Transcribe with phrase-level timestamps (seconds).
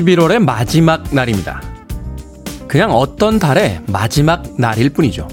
[0.00, 1.60] 11월의 마지막 날입니다.
[2.66, 5.28] 그냥 어떤 달의 마지막 날일 뿐이죠.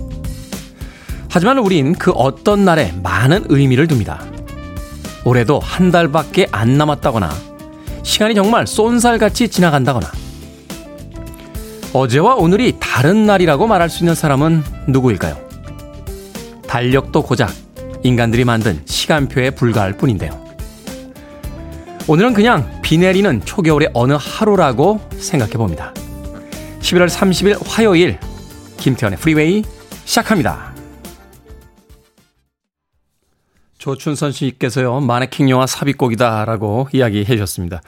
[1.30, 4.22] 하지만 우린 그 어떤 날에 많은 의미를 둡니다.
[5.24, 7.30] 올해도 한 달밖에 안 남았다거나,
[8.04, 10.08] 시간이 정말 쏜살같이 지나간다거나,
[11.94, 15.38] 어제와 오늘이 다른 날이라고 말할 수 있는 사람은 누구일까요?
[16.68, 17.54] 달력도 고작
[18.04, 20.32] 인간들이 만든 시간표에 불과할 뿐인데요.
[22.08, 25.94] 오늘은 그냥 비 내리는 초겨울의 어느 하루라고 생각해 봅니다.
[26.80, 28.18] 11월 30일 화요일
[28.78, 29.62] 김태훈의 프리웨이
[30.06, 30.74] 시작합니다.
[33.78, 37.82] 조춘선 씨께서요, 마네킹 영화 삽입곡이다라고 이야기해 주셨습니다.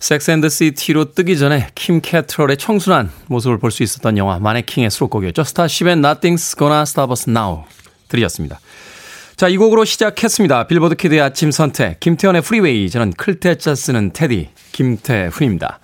[0.00, 5.42] 섹스 앤드 시티로 뜨기 전에 킴 캐트럴의 청순한 모습을 볼 수 있었던 영화 마네킹의 수록곡이었죠.
[5.42, 7.64] 스타쉽의 Nothing's Gonna Stop Us Now
[8.08, 8.60] 들으셨습니다.
[9.36, 10.68] 자, 이 곡으로 시작했습니다.
[10.68, 12.88] 빌보드 키드의 아침 선택, 김태훈의 프리웨이.
[12.88, 15.80] 저는 클 태 자 쓰는 테디, 김태훈입니다.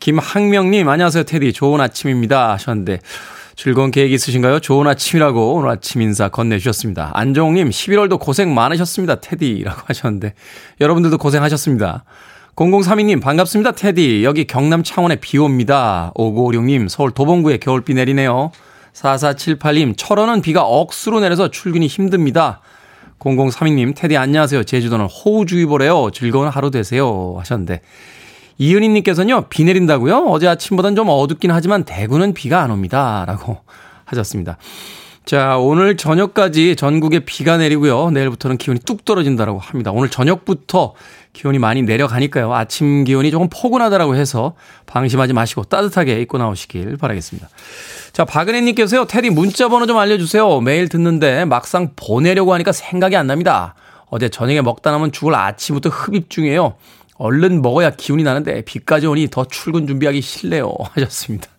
[0.00, 1.54] 김학명님, 안녕하세요, 테디.
[1.54, 2.52] 좋은 아침입니다.
[2.52, 3.00] 하셨는데,
[3.56, 4.60] 즐거운 계획 있으신가요?
[4.60, 7.12] 좋은 아침이라고 오늘 아침 인사 건네주셨습니다.
[7.14, 10.34] 안종님, 11월도 고생 많으셨습니다, 테디라고 하셨는데,
[10.82, 12.04] 여러분들도 고생하셨습니다.
[12.54, 14.24] 0032님, 반갑습니다, 테디.
[14.24, 16.12] 여기 경남 창원에 비 옵니다.
[16.16, 18.52] 5956님, 서울 도봉구에 겨울비 내리네요.
[18.92, 22.60] 4478님, 철원은 비가 억수로 내려서 출근이 힘듭니다.
[23.20, 24.64] 0032님, 테디 안녕하세요.
[24.64, 26.10] 제주도는 호우주의보래요.
[26.10, 27.36] 즐거운 하루 되세요.
[27.38, 27.82] 하셨는데.
[28.58, 30.26] 이은희님께서는요, 비 내린다고요?
[30.28, 33.24] 어제 아침보단 좀 어둡긴 하지만 대구는 비가 안 옵니다.
[33.26, 33.58] 라고
[34.06, 34.56] 하셨습니다.
[35.24, 38.10] 자, 오늘 저녁까지 전국에 비가 내리고요.
[38.10, 39.92] 내일부터는 기온이 뚝 떨어진다라고 합니다.
[39.92, 40.94] 오늘 저녁부터
[41.32, 42.52] 기온이 많이 내려가니까요.
[42.52, 44.54] 아침 기온이 조금 포근하다라고 해서
[44.86, 47.48] 방심하지 마시고 따뜻하게 입고 나오시길 바라겠습니다.
[48.12, 49.04] 자, 박은혜 님께서요.
[49.04, 50.60] 테디 문자 번호 좀 알려 주세요.
[50.60, 53.74] 매일 듣는데 막상 보내려고 하니까 생각이 안 납니다.
[54.06, 56.74] 어제 저녁에 먹다 남은 죽을 아침부터 흡입 중이에요.
[57.14, 60.72] 얼른 먹어야 기운이 나는데 비까지 오니 더 출근 준비하기 싫네요.
[60.96, 61.49] 하셨습니다.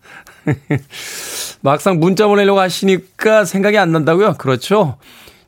[1.60, 4.34] 막상 문자 보내려고 하시니까 생각이 안 난다고요?
[4.34, 4.98] 그렇죠.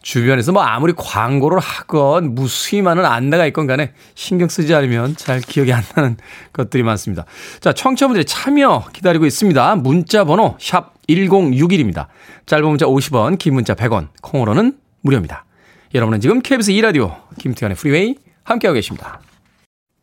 [0.05, 5.83] 주변에서 뭐 아무리 광고를 하건 무수히많은 안내가 있건 간에 신경 쓰지 않으면 잘 기억이 안
[5.97, 6.19] 나는
[6.53, 7.25] 것들이 많습니다.
[7.61, 9.77] 자, 청취자분들의 참여 기다리고 있습니다.
[9.77, 12.09] 문자 번호 샵 1061입니다.
[12.45, 15.47] 짧은 문자 50원, 긴 문자 100원, 콩으로는 무료입니다.
[15.95, 19.21] 여러분은 지금 KBS 2라디오 김태훈의 프리웨이 함께하고 계십니다.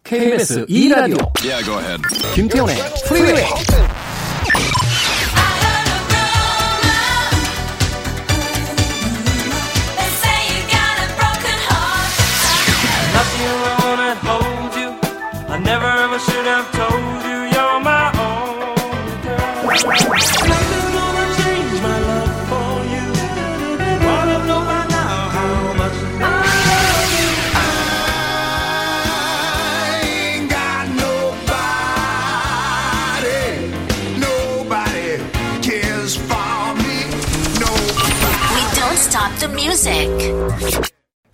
[0.03, 2.01] KBS 2라디오 yeah,
[2.33, 2.75] 김태훈의
[3.07, 3.45] 프리웨이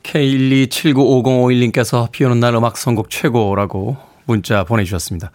[0.04, 5.32] K127955051님께서 비 오는 날 음악 선곡 최고라고 문자 보내주셨습니다.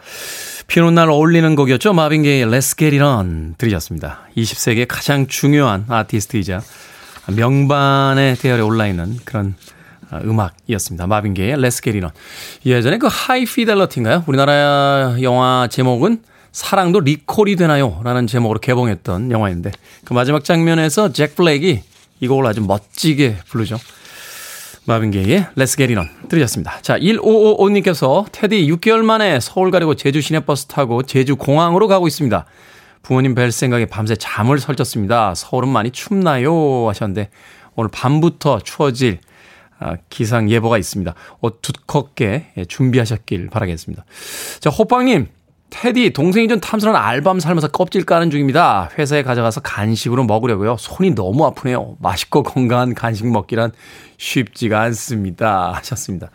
[0.68, 1.92] 비 오는 날 어울리는 곡이었죠.
[1.92, 4.20] 마빈 게이의 Let's Get It On 들으셨습니다.
[4.36, 6.62] 20세기의 가장 중요한 아티스트이자
[7.34, 9.54] 명반의 대열에 올라있는 그런
[10.10, 11.06] 아, 음악이었습니다.
[11.06, 12.10] 마빈 게이의 Let's Get It On.
[12.66, 14.24] 예전에 그 High Fidelity인가요?
[14.26, 18.00] 우리나라 영화 제목은 사랑도 리콜이 되나요?
[18.04, 19.72] 라는 제목으로 개봉했던 영화인데
[20.04, 21.82] 그 마지막 장면에서 잭 블랙이
[22.20, 23.78] 이 곡을 아주 멋지게 부르죠.
[24.84, 26.80] 마빈게이의 Let's Get It On 들으셨습니다.
[26.82, 32.44] 자, 1555님께서 테디 6개월 만에 서울 가려고 제주 시내버스 타고 제주 공항으로 가고 있습니다.
[33.02, 35.34] 부모님 뵐 생각에 밤새 잠을 설쳤습니다.
[35.34, 36.88] 서울은 많이 춥나요?
[36.88, 37.30] 하셨는데
[37.74, 39.18] 오늘 밤부터 추워질
[39.78, 41.14] 아, 기상 예보가 있습니다.
[41.40, 44.04] 옷 두껍게 준비하셨길 바라겠습니다.
[44.60, 45.28] 자, 호빵님
[45.72, 48.90] 테디, 동생이 좀 탐스러운 알밤 삶아서 껍질 까는 중입니다.
[48.98, 50.76] 회사에 가져가서 간식으로 먹으려고요.
[50.78, 51.96] 손이 너무 아프네요.
[51.98, 53.72] 맛있고 건강한 간식 먹기란
[54.18, 55.72] 쉽지가 않습니다.
[55.74, 56.28] 하셨습니다.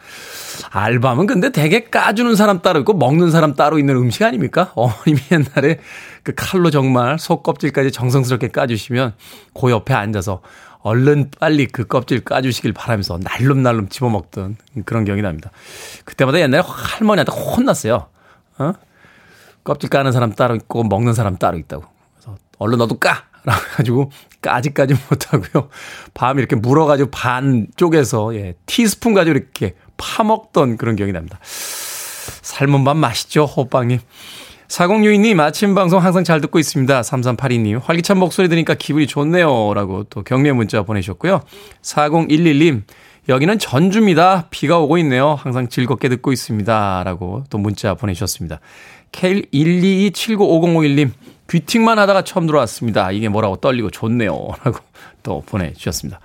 [0.72, 4.72] 알밤은 근데 되게 까주는 사람 따로 있고 먹는 사람 따로 있는 음식 아닙니까?
[4.74, 5.80] 어머님이 옛날에
[6.24, 9.14] 그 칼로 정말 속 껍질까지 정성스럽게 까주시면
[9.54, 10.42] 그 옆에 앉아서
[10.80, 15.52] 얼른 빨리 그 껍질 까주시길 바라면서 날름날름 집어먹던 그런 기억이 납니다.
[16.06, 18.08] 그때마다 옛날에 할머니한테 혼났어요.
[18.58, 18.74] 어?
[19.68, 21.84] 껍질 까는 사람 따로 있고 먹는 사람 따로 있다고.
[22.16, 23.26] 그래서 얼른 너도 까!
[23.44, 24.12] 라고 해가지고
[24.42, 25.68] 까지까지 못하고요.
[26.14, 31.38] 밤에 이렇게 물어가지고 반 쪽에서 예, 티스푼 가지고 이렇게 파먹던 그런 기억이 납니다.
[31.44, 34.00] 삶은 밥 맛있죠, 호빵님.
[34.70, 37.02] 4062님, 아침 방송 항상 잘 듣고 있습니다.
[37.02, 39.74] 3382님, 활기찬 목소리 들으니까 기분이 좋네요.
[39.74, 41.42] 라고 또 격려 문자 보내셨고요.
[41.82, 42.84] 4011님,
[43.30, 44.48] 여기는 전주입니다.
[44.50, 45.36] 비가 오고 있네요.
[45.36, 47.04] 항상 즐겁게 듣고 있습니다.
[47.04, 48.60] 라고 또 문자 보내주셨습니다.
[49.12, 51.12] K122795051님,
[51.50, 53.12] 귀팅만 하다가 처음 들어왔습니다.
[53.12, 54.32] 이게 뭐라고 떨리고 좋네요.
[54.64, 54.80] 라고
[55.24, 56.20] 또 보내주셨습니다.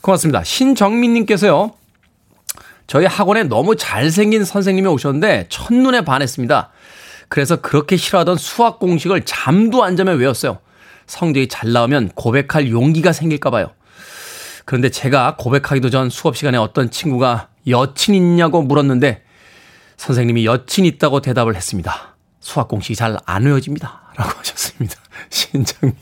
[0.00, 0.44] 고맙습니다.
[0.44, 1.74] 신정민님께서요,
[2.86, 6.70] 저희 학원에 너무 잘생긴 선생님이 오셨는데 첫눈에 반했습니다.
[7.28, 10.58] 그래서 그렇게 싫어하던 수학 공식을 잠도 안 자며 외웠어요.
[11.06, 13.70] 성적이 잘 나오면 고백할 용기가 생길까봐요.
[14.64, 19.22] 그런데 제가 고백하기도 전 수업 시간에 어떤 친구가 여친 있냐고 물었는데
[19.96, 22.11] 선생님이 여친 있다고 대답을 했습니다.
[22.42, 24.12] 수학 공식이 잘 안 외워집니다.
[24.16, 24.96] 라고 하셨습니다.
[25.30, 25.94] 신장님.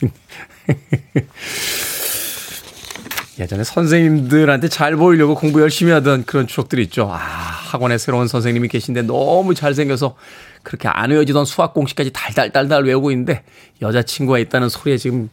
[3.39, 7.09] 예전에 선생님들한테 잘 보이려고 공부 열심히 하던 그런 추억들이 있죠.
[7.11, 10.17] 아, 학원에 새로운 선생님이 계신데 너무 잘생겨서
[10.63, 13.45] 그렇게 안 외워지던 수학 공식까지 달달달달 외우고 있는데
[13.81, 15.31] 여자친구가 있다는 소리에 지금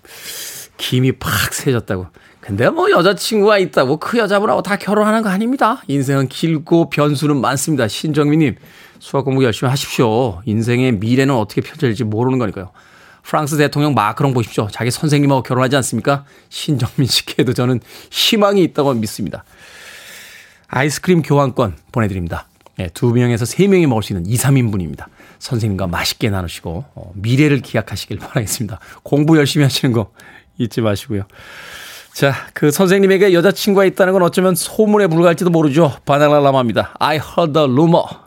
[0.77, 2.07] 김이 팍 새졌다고.
[2.39, 5.81] 근데 뭐 여자친구가 있다고 그 여자분하고 다 결혼하는 거 아닙니다.
[5.87, 7.89] 인생은 길고 변수는 많습니다.
[7.89, 8.55] 신정민님,
[8.99, 10.41] 수학 공부 열심히 하십시오.
[10.45, 12.71] 인생의 미래는 어떻게 펼쳐질지 모르는 거니까요.
[13.23, 14.67] 프랑스 대통령 마크롱 보십시오.
[14.71, 16.23] 자기 선생님하고 결혼하지 않습니까?
[16.49, 19.43] 신정민 씨께도 저는 희망이 있다고 믿습니다.
[20.67, 22.47] 아이스크림 교환권 보내드립니다.
[22.77, 25.05] 네, 두 명에서 세 명이 먹을 수 있는 2, 3인분입니다.
[25.39, 28.79] 선생님과 맛있게 나누시고 어, 미래를 기약하시길 바라겠습니다.
[29.03, 30.11] 공부 열심히 하시는 거
[30.57, 31.23] 잊지 마시고요.
[32.13, 35.93] 자, 그 선생님에게 여자친구가 있다는 건 어쩌면 소문에 불과할지도 모르죠.
[36.05, 36.95] 바나나 라마입니다.
[36.99, 38.26] I heard the rumor.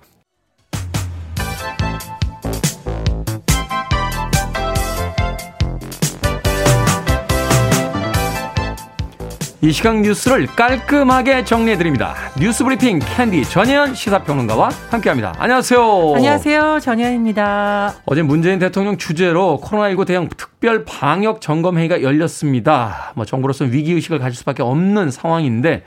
[9.62, 12.14] 이 시각 뉴스를 깔끔하게 정리해드립니다.
[12.38, 15.34] 뉴스 브리핑 캔디 전예현 시사평론가와 함께합니다.
[15.36, 16.14] 안녕하세요.
[16.16, 16.78] 안녕하세요.
[16.80, 17.94] 전예현입니다.
[18.06, 23.12] 어제 문재인 대통령 주재로 코로나19 대응 특별 방역 점검회의가 열렸습니다.
[23.14, 25.82] 뭐 정부로서 위기의식을 가질 수밖에 없는 상황인데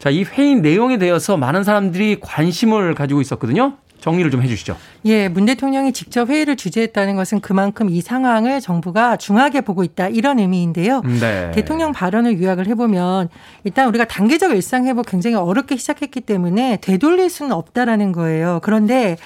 [0.00, 3.74] 자, 이 회의 내용에 대해서 많은 사람들이 관심을 가지고 있었거든요.
[4.04, 4.76] 정리를 좀 해주시죠.
[5.06, 10.38] 예, 문 대통령이 직접 회의를 주재했다는 것은 그만큼 이 상황을 정부가 중하게 보고 있다 이런
[10.38, 11.00] 의미인데요.
[11.00, 11.50] 네.
[11.52, 13.30] 대통령 발언을 요약을 해보면
[13.64, 18.60] 일단 우리가 단계적 일상 회복 굉장히 어렵게 시작했기 때문에 되돌릴 수는 없다라는 거예요.
[18.62, 19.16] 그런데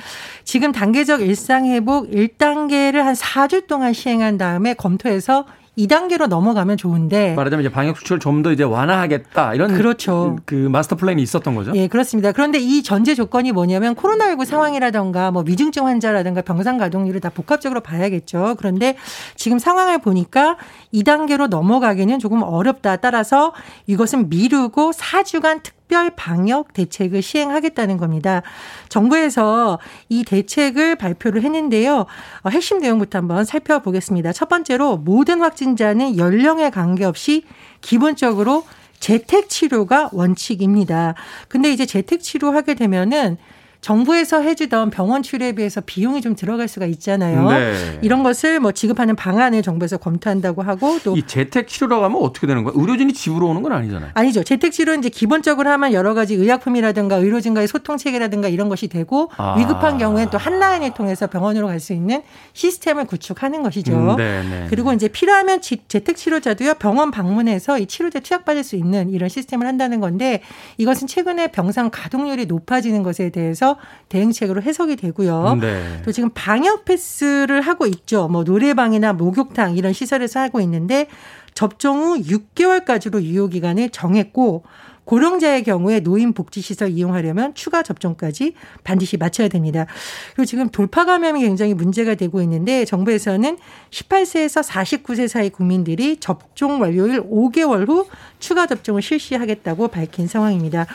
[0.44, 5.44] 지금 단계적 일상 회복 1단계를 한 4주 동안 시행한 다음에 검토해서
[5.78, 10.36] 2단계로 넘어가면 좋은데 말하자면 이제 방역 수칙을 좀 더 이제 완화하겠다 이런 그렇죠.
[10.44, 11.72] 그 마스터 플랜이 있었던 거죠.
[11.75, 12.30] 예, 그렇습니다.
[12.30, 18.54] 그런데 이 전제 조건이 뭐냐면 코로나19 상황이라던가 뭐 위중증 환자라든가 병상 가동률을 다 복합적으로 봐야겠죠.
[18.58, 18.96] 그런데
[19.34, 20.56] 지금 상황을 보니까
[20.94, 22.96] 2단계로 넘어가기는 조금 어렵다.
[22.96, 23.52] 따라서
[23.86, 28.43] 이것은 미루고 4주간 특 특별 방역 대책을 시행하겠다는 겁니다.
[28.90, 29.79] 정부에서
[30.11, 32.05] 이 대책을 발표를 했는데요.
[32.43, 34.35] 어, 핵심 내용부터 한번 살펴보겠습니다.
[34.35, 37.44] 첫 번째로 모든 확진자는 연령에 관계없이
[37.81, 38.64] 기본적으로
[39.00, 41.15] 재택 치료가 원칙입니다.
[41.48, 43.39] 근데 이제 재택 치료하게 되면은
[43.81, 47.49] 정부에서 해주던 병원 치료에 비해서 비용이 좀 들어갈 수가 있잖아요.
[47.51, 47.99] 네.
[48.03, 52.65] 이런 것을 뭐 지급하는 방안을 정부에서 검토한다고 하고 또 이 재택 치료라고 하면 어떻게 되는
[52.65, 52.79] 거예요?
[52.79, 54.11] 의료진이 집으로 오는 건 아니잖아요.
[54.15, 54.43] 아니죠.
[54.43, 59.56] 재택 치료는 이제 기본적으로 하면 여러 가지 의약품이라든가 의료진과의 소통 체계라든가 이런 것이 되고 아.
[59.58, 62.23] 위급한 경우에는 또 한 라인을 통해서 병원으로 갈 수 있는
[62.55, 63.93] 시스템을 구축하는 것이죠.
[63.93, 64.67] 음, 네, 네.
[64.70, 69.67] 그리고 이제 필요하면 재택 치료자도요 병원 방문해서 이 치료제 투약 받을 수 있는 이런 시스템을
[69.67, 70.41] 한다는 건데
[70.77, 73.77] 이것은 최근에 병상 가동률이 높아지는 것에 대해서 대해서
[74.08, 75.58] 대응책으로 해석이 되고요.
[75.60, 76.03] 네.
[76.05, 78.29] 또 지금 방역 패스를 하고 있죠.
[78.29, 81.08] 뭐 노래방이나 목욕탕 이런 시설에서 하고 있는데
[81.53, 84.65] 접종 후 6개월까지로 유효 기간을 정했고
[85.08, 88.53] 고령자의 경우에 노인 복지 시설 이용하려면 추가 접종까지
[88.84, 89.86] 반드시 마쳐야 됩니다.
[90.34, 93.56] 그리고 지금 돌파 감염이 굉장히 문제가 되고 있는데 정부에서는
[93.91, 98.06] 18세에서 49세 사이 국민들이 접종 완료일 5개월 후
[98.38, 100.86] 추가 접종을 실시하겠다고 밝힌 상황입니다.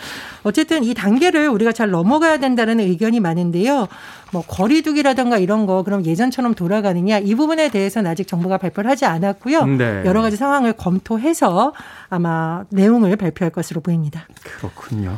[0.43, 3.87] 어쨌든 이 단계를 우리가 잘 넘어가야 된다는 의견이 많은데요.
[4.33, 9.65] 뭐 거리두기라든가 이런 거 그럼 예전처럼 돌아가느냐 이 부분에 대해서는 아직 정부가 발표를 하지 않았고요.
[9.65, 10.01] 네.
[10.05, 11.73] 여러 가지 상황을 검토해서
[12.09, 14.27] 아마 내용을 발표할 것으로 보입니다.
[14.43, 15.17] 그렇군요.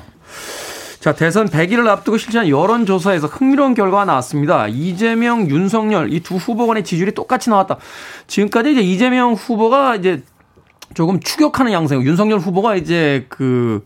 [1.00, 4.68] 자, 대선 100일을 앞두고 실시한 여론조사에서 흥미로운 결과가 나왔습니다.
[4.68, 7.78] 이재명, 윤석열 이 두 후보 간의 지지율이 똑같이 나왔다.
[8.28, 10.24] 지금까지 이제 이재명 후보가 이제
[10.96, 13.84] 조금 추격하는 양상, 윤석열 후보가 이제 그,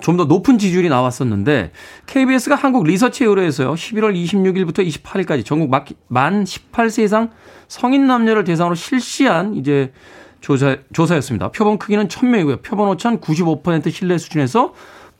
[0.00, 1.72] 좀 더 높은 지지율이 나왔었는데,
[2.06, 5.70] KBS가 한국 리서치에 의뢰해서요, 11월 26일부터 28일까지 전국
[6.08, 7.30] 만 18세 이상
[7.68, 9.92] 성인 남녀를 대상으로 실시한 이제
[10.40, 11.50] 조사, 조사였습니다.
[11.52, 12.62] 표본 크기는 1000명이고요.
[12.62, 14.74] 표본 오차 95% 신뢰 수준에서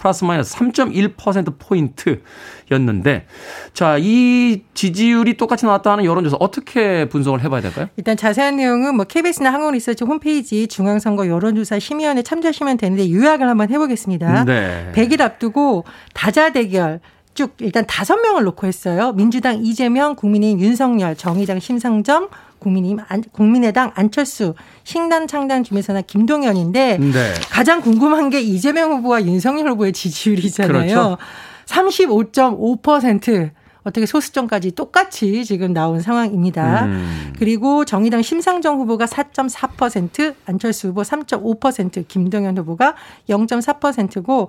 [0.04, 3.26] 플러스 마이너스 3.1%포인트였는데,
[3.73, 7.87] 자, 이 지지율이 똑같이 나왔다는 여론조사 어떻게 분석을 해 봐야 될까요?
[7.96, 13.78] 일단 자세한 내용은 뭐 KBS나 한국리서치 홈페이지 중앙선거 여론조사 심의원에 참조하시면 되는데 요약을 한번 해
[13.78, 14.44] 보겠습니다.
[14.44, 14.92] 네.
[14.94, 17.00] 100일 앞두고 다자 대결,
[17.32, 19.12] 쭉 일단 다섯 명을 놓고 했어요.
[19.12, 22.28] 민주당 이재명, 국민의힘 윤석열, 정의당 심상정,
[22.64, 24.54] 국민의힘 안, 국민의당 안철수,
[24.85, 27.35] 신당 창당 김혜선나 김동연인데 네.
[27.50, 30.73] 가장 궁금한 게 이재명 후보와 윤석열 후보의 지지율이잖아요.
[30.73, 31.18] 그렇죠.
[31.66, 33.50] 35.5%
[33.85, 36.87] 어떻게 소수점까지 똑같이 지금 나온 상황입니다.
[36.87, 37.33] 음.
[37.38, 42.95] 그리고 정의당 심상정 후보가 4.4%, 안철수 후보 3.5%, 김동연 후보가
[43.29, 44.49] 0.4%고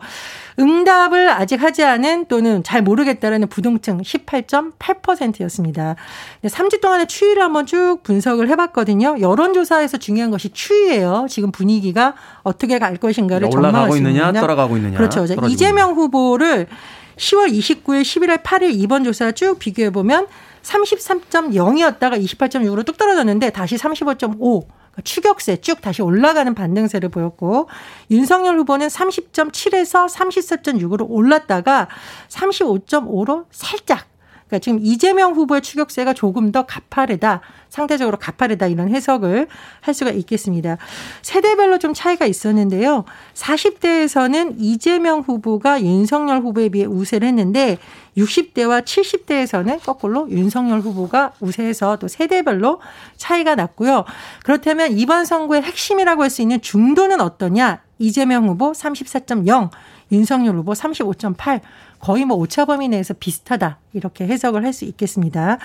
[0.58, 5.96] 응답을 아직 하지 않은 또는 잘 모르겠다라는 부동층 18.8%였습니다.
[6.44, 9.18] 3주 동안의 추이를 한번 쭉 분석을 해봤거든요.
[9.20, 11.26] 여론조사에서 중요한 것이 추이예요.
[11.30, 12.14] 지금 분위기가
[12.44, 14.98] 어떻게 갈 것인가를 올라가고 있느냐, 떨어가고 있느냐.
[14.98, 15.26] 그렇죠.
[15.50, 16.68] 이재명 후보를
[17.18, 20.28] 10월 29일, 11월 8일 이번 조사 쭉 비교해 보면
[20.64, 27.70] 33.0이었다가 28.6으로 뚝 떨어졌는데 다시 35.5 그러니까 추격세 쭉 다시 올라가는 반등세를 보였고
[28.10, 31.88] 윤석열 후보는 30.7에서 34.6으로 올랐다가
[32.30, 34.08] 35.5로 살짝
[34.48, 39.48] 그러니까 지금 이재명 후보의 추격세가 조금 더 가파르다, 상대적으로 가파르다 이런 해석을
[39.82, 40.78] 할 수가 있겠습니다.
[41.24, 43.06] 세대별로 좀 차이가 있었는데요.
[43.34, 47.80] 40대에서는 이재명 후보가 윤석열 후보에 비해 우세를 했는데
[48.18, 52.80] 60대와 70대에서는 거꾸로 윤석열 후보가 우세해서 또 세대별로
[53.18, 54.06] 차이가 났고요.
[54.44, 57.82] 그렇다면 이번 선거의 핵심이라고 할 수 있는 중도는 어떠냐?
[57.98, 59.70] 이재명 후보 34.0,
[60.12, 61.62] 윤석열 후보 35.8.
[62.06, 65.58] 거의 뭐 오차 범위 내에서 비슷하다 이렇게 해석을 할 수 있겠습니다.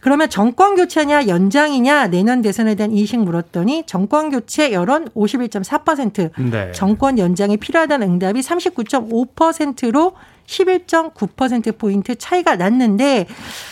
[0.00, 6.72] 그러면 정권 교체냐 연장이냐 내년 대선에 대한 인식 물었더니 정권 교체 여론 51.4% 네.
[6.72, 10.12] 정권 연장이 필요하다는 응답이 39.5%로
[10.48, 13.26] 11.9%포인트 차이가 났는데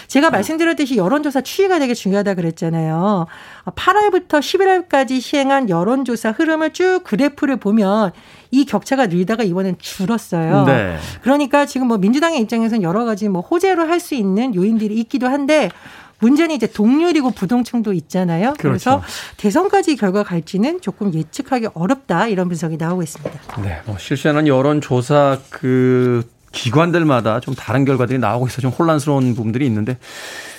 [0.07, 3.27] 제가 말씀드렸듯이 여론조사 추이가 되게 중요하다 그랬잖아요.
[3.65, 8.13] 8월부터 11월까지 시행한 여론조사 흐름을 쭉 그래프를 보면
[8.51, 10.65] 이 격차가 늘다가 이번엔 줄었어요.
[10.65, 10.97] 네.
[11.23, 15.71] 그러니까 지금 뭐 민주당의 입장에서는 여러 가지 뭐 호재로 할 수 있는 요인들이 있기도 한데
[16.19, 18.53] 문제는 이제 동률이고 부동층도 있잖아요.
[18.59, 19.01] 그렇죠.
[19.01, 19.03] 그래서
[19.39, 23.63] 대선까지 결과 갈지는 조금 예측하기 어렵다 이런 분석이 나오고 있습니다.
[23.63, 29.99] 네, 뭐 실시하는 여론조사 그 기관들마다 좀 다른 결과들이 나오고 있어 좀 혼란스러운 부분들이 있는데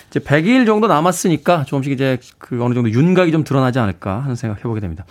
[0.09, 4.59] 이제 100일 정도 남았으니까 조금씩 이제 그 어느 정도 윤곽이 좀 드러나지 않을까 하는 생각
[4.59, 5.05] 해보게 됩니다.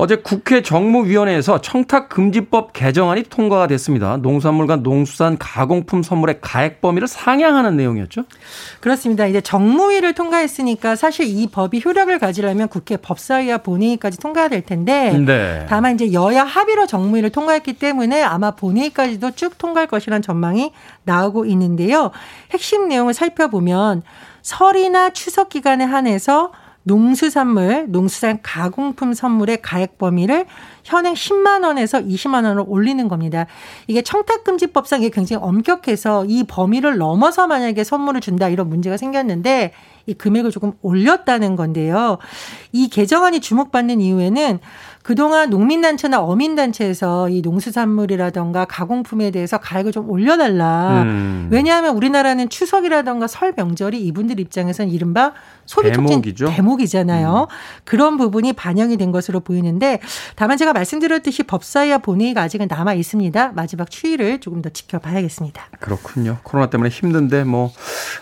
[0.00, 4.16] 어제 국회 정무위원회에서 청탁금지법 개정안이 통과가 됐습니다.
[4.16, 8.22] 농산물과 농수산 가공품 선물의 가액 범위를 상향하는 내용이었죠?
[8.80, 9.26] 그렇습니다.
[9.26, 15.66] 이제 정무위를 통과했으니까 사실 이 법이 효력을 가지려면 국회 법사위와 본회의까지 통과가 될 텐데 네.
[15.68, 20.72] 다만 이제 여야 합의로 정무위를 통과했기 때문에 아마 본회의까지도 쭉 통과할 것이라는 전망이
[21.04, 22.10] 나오고 있는데요.
[22.52, 24.02] 핵심 내용을 살펴보면
[24.40, 30.46] 설이나 추석 기간에 한해서 농수산물, 농수산 가공품 선물의 가액 범위를
[30.82, 33.46] 현행 10만 원에서 20만 원으로 올리는 겁니다.
[33.86, 39.72] 이게 청탁금지법상 이게 굉장히 엄격해서 이 범위를 넘어서 만약에 선물을 준다 이런 문제가 생겼는데
[40.06, 42.18] 이 금액을 조금 올렸다는 건데요.
[42.72, 44.58] 이 개정안이 주목받는 이유에는
[45.02, 51.02] 그동안 농민단체나 어민단체에서 이 농수산물이라던가 가공품에 대해서 가격을 좀 올려달라.
[51.04, 51.48] 음.
[51.50, 55.32] 왜냐하면 우리나라는 추석이라던가 설 명절이 이분들 입장에서는 이른바
[55.64, 57.48] 소비 촉진 대목이잖아요.
[57.48, 57.80] 음.
[57.84, 60.00] 그런 부분이 반영이 된 것으로 보이는데
[60.36, 63.52] 다만 제가 말씀드렸듯이 법사위와 본회의가 아직은 남아 있습니다.
[63.54, 65.68] 마지막 추이를 조금 더 지켜봐야겠습니다.
[65.80, 66.38] 그렇군요.
[66.42, 67.72] 코로나 때문에 힘든데 뭐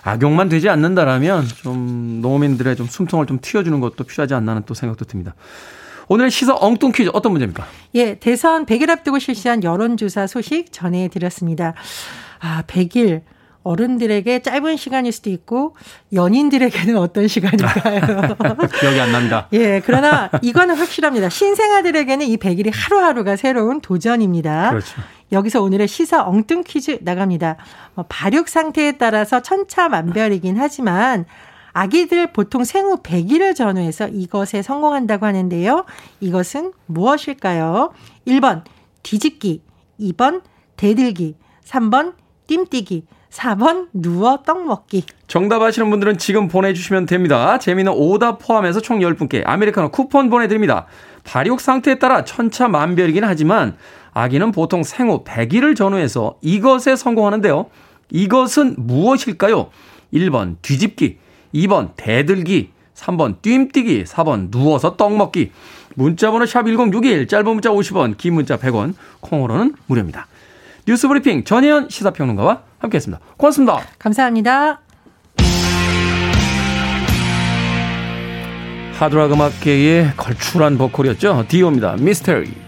[0.02, 5.34] 악용만 되지 않는다라면 좀 농민들의 좀 숨통을 좀 틔워주는 것도 필요하지 않나는 또 생각도 듭니다.
[6.08, 7.66] 오늘 시사 엉뚱 퀴즈 어떤 문제입니까?
[7.94, 11.74] 예, 대선 100일 앞두고 실시한 여론조사 소식 전해드렸습니다.
[12.40, 13.22] 아, 100일.
[13.64, 15.76] 어른들에게 짧은 시간일 수도 있고
[16.14, 18.00] 연인들에게는 어떤 시간일까요?
[18.80, 19.48] 기억이 안 납니다.
[19.52, 21.28] 예, 그러나 이거는 확실합니다.
[21.28, 24.70] 신생아들에게는 이 100일이 하루하루가 새로운 도전입니다.
[24.70, 25.02] 그렇죠.
[25.32, 27.56] 여기서 오늘의 시사 엉뚱 퀴즈 나갑니다.
[27.94, 31.26] 뭐 발육 상태에 따라서 천차만별이긴 하지만
[31.78, 35.84] 아기들 보통 생후 100일을 전후해서 이것에 성공한다고 하는데요.
[36.18, 37.92] 이것은 무엇일까요?
[38.26, 38.64] 1번
[39.04, 39.62] 뒤집기,
[40.00, 40.42] 2번
[40.76, 42.14] 대들기, 3번
[42.48, 45.04] 뜀뛰기, 4번 누워 떡 먹기.
[45.28, 47.60] 정답 아시는 분들은 지금 보내주시면 됩니다.
[47.60, 50.86] 재미는 오답 포함해서 총 10분께 아메리카노 쿠폰 보내드립니다.
[51.22, 53.76] 발육 상태에 따라 천차만별이긴 하지만
[54.14, 57.66] 아기는 보통 생후 100일을 전후해서 이것에 성공하는데요.
[58.10, 59.70] 이것은 무엇일까요?
[60.12, 61.18] 1번 뒤집기,
[61.54, 65.52] 2번 대들기, 3번 뜀뛰기, 4번 누워서 떡 먹기.
[65.94, 70.26] 문자번호 샵 1061, 짧은 문자 50원, 긴 문자 100원, 콩으로는 무료입니다.
[70.86, 73.22] 뉴스 브리핑 전혜연 시사평론가와 함께했습니다.
[73.36, 73.80] 고맙습니다.
[73.98, 74.80] 감사합니다.
[78.98, 81.44] 하드락 음악계의 걸출한 보컬이었죠.
[81.48, 81.96] 디오입니다.
[81.96, 82.67] 미스테리.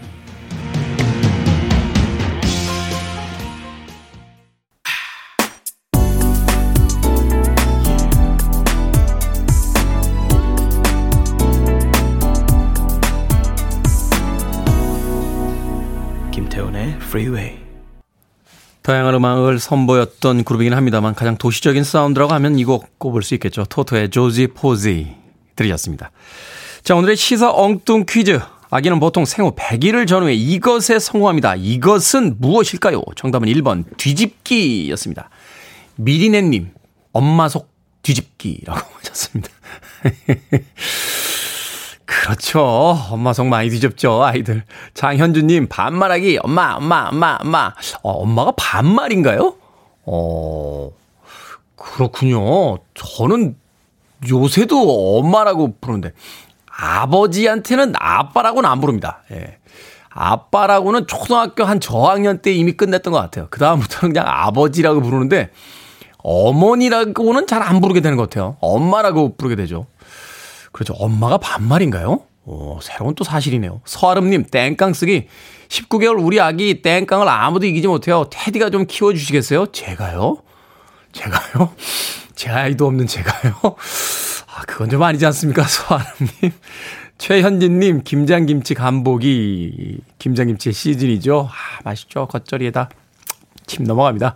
[17.11, 17.57] Freeway.
[18.83, 23.65] 다양한 음악을 선보였던 그룹이긴 합니다만 가장 도시적인 사운드라고 하면 이 곡 꼽을 수 있겠죠.
[23.65, 25.13] 토토의 조지 포지
[25.57, 26.11] 들으셨습니다.
[26.83, 28.39] 자, 오늘의 시사 엉뚱 퀴즈.
[28.69, 31.55] 아기는 보통 생후 100일을 전후에 이것에 성공합니다.
[31.57, 33.01] 이것은 무엇일까요?
[33.17, 35.29] 정답은 1번 뒤집기였습니다.
[35.97, 36.71] 미리네님,
[37.11, 37.69] 엄마 속
[38.01, 39.49] 뒤집기라고 하셨습니다.
[42.21, 42.61] 그렇죠.
[43.09, 44.63] 엄마 속 많이 뒤집죠, 아이들.
[44.93, 47.73] 장현주님, 반말하기, 엄마, 엄마, 엄마, 엄마.
[48.03, 49.55] 어, 엄마가 반말인가요?
[50.05, 50.91] 어,
[51.77, 52.79] 그렇군요.
[52.93, 53.55] 저는
[54.29, 56.11] 요새도 엄마라고 부르는데,
[56.69, 59.23] 아버지한테는 아빠라고는 안 부릅니다.
[59.31, 59.57] 예.
[60.09, 63.47] 아빠라고는 초등학교 한 저학년 때 이미 끝냈던 것 같아요.
[63.51, 65.49] 그다음부터는 그냥 아버지라고 부르는데,
[66.17, 68.57] 어머니라고는 잘 안 부르게 되는 것 같아요.
[68.59, 69.85] 엄마라고 부르게 되죠.
[70.71, 70.93] 그렇죠.
[70.93, 72.21] 엄마가 반말인가요?
[72.45, 73.81] 오, 새로운 또 사실이네요.
[73.85, 75.27] 서아름님, 땡깡 쓰기.
[75.69, 78.25] 19개월 우리 아기 땡깡을 아무도 이기지 못해요.
[78.31, 79.67] 테디가 좀 키워주시겠어요?
[79.67, 80.37] 제가요?
[81.11, 81.73] 제가요?
[82.35, 83.53] 제 아이도 없는 제가요?
[84.53, 86.51] 아, 그건 좀 아니지 않습니까, 서아름님?
[87.17, 89.99] 최현진님, 김장김치 간보기.
[90.17, 91.47] 김장김치의 시즌이죠.
[91.49, 92.25] 아, 맛있죠.
[92.27, 92.89] 겉절이에다
[93.67, 94.35] 침 넘어갑니다.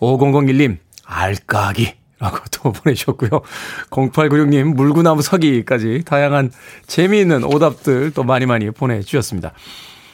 [0.00, 1.94] 5001님, 알까기.
[2.24, 3.42] 라고 또 보내주셨고요.
[3.90, 6.50] 0896님, 물구나무 서기까지 다양한
[6.86, 9.52] 재미있는 오답들 또 많이 많이 보내주셨습니다.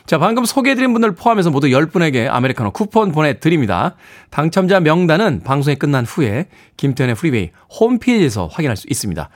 [0.07, 3.95] 자, 방금 소개해드린 분들 포함해서 모두 10분에게 아메리카노 쿠폰 보내드립니다.
[4.31, 9.29] 당첨자 명단은 방송이 끝난 후에 김태현의 프리베이 홈페이지에서 확인할 수 있습니다.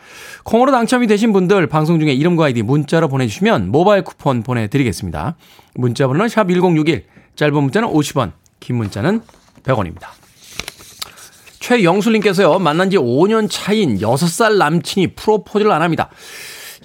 [0.43, 5.37] 콩으로 당첨이 되신 분들 방송 중에 이름과 아이디 문자로 보내주시면 모바일 쿠폰 보내드리겠습니다.
[5.77, 7.05] 문자 번호는 샵1061,
[7.37, 9.21] 짧은 문자는 50원, 긴 문자는
[9.63, 10.24] 100원입니다.
[11.65, 16.11] 최영술님께서요, 만난 지 5년 차인 6살 남친이 프로포즈를 안 합니다.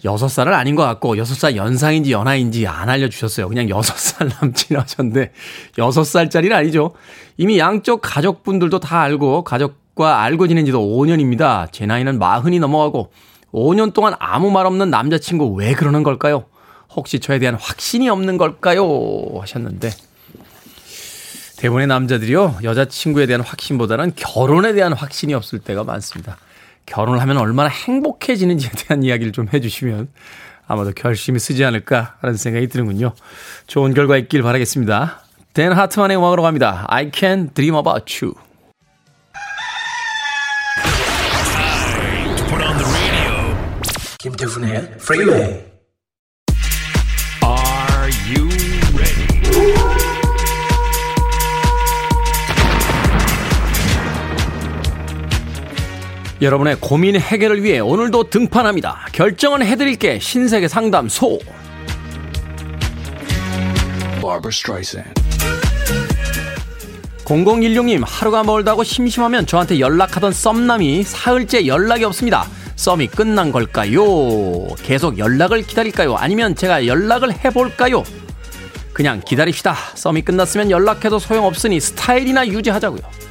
[0.05, 3.49] 6살은 아닌 것 같고, 6살 연상인지 연하인지 안 알려주셨어요.
[3.49, 5.33] 그냥 6살 남친 하셨는데,
[5.75, 6.93] 6살짜리는 아니죠.
[7.35, 11.69] 이미 양쪽 가족분들도 다 알고, 가족과 알고 지낸 지도 5년입니다.
[11.73, 13.11] 제 나이는 마흔이 넘어가고,
[13.51, 16.45] 5년 동안 아무 말 없는 남자친구 왜 그러는 걸까요?
[16.95, 18.87] 혹시 저에 대한 확신이 없는 걸까요?
[19.41, 19.89] 하셨는데,
[21.59, 26.37] 대부분의 남자들이요, 여자친구에 대한 확신보다는 결혼에 대한 확신이 없을 때가 많습니다.
[26.85, 30.07] 결혼을 하면 얼마나 행복해지는지에 대한 이야기를 좀 해주시면
[30.67, 33.11] 아마도 결심이 쓰지 않을까 하는 생각이 드는군요.
[33.67, 35.21] 좋은 결과 있길 바라겠습니다.
[35.53, 36.85] 댄 하트만의 음악으로 갑니다.
[36.87, 38.33] I can dream about you.
[44.19, 45.78] 김태훈의 프리웨이
[56.41, 59.07] 여러분의 고민 해결을 위해 오늘도 등판합니다.
[59.11, 61.39] 결정은 해드릴게 신세계 상담소.
[67.25, 72.47] 0016님 하루가 멀다고 심심하면 저한테 연락하던 썸남이 사흘째 연락이 없습니다.
[72.75, 74.03] 썸이 끝난 걸까요?
[74.77, 76.15] 계속 연락을 기다릴까요?
[76.15, 78.03] 아니면 제가 연락을 해볼까요?
[78.93, 79.75] 그냥 기다립시다.
[79.95, 83.28] 썸이 끝났으면 연락해도 소용없으니 스타일이나 유지하자고요.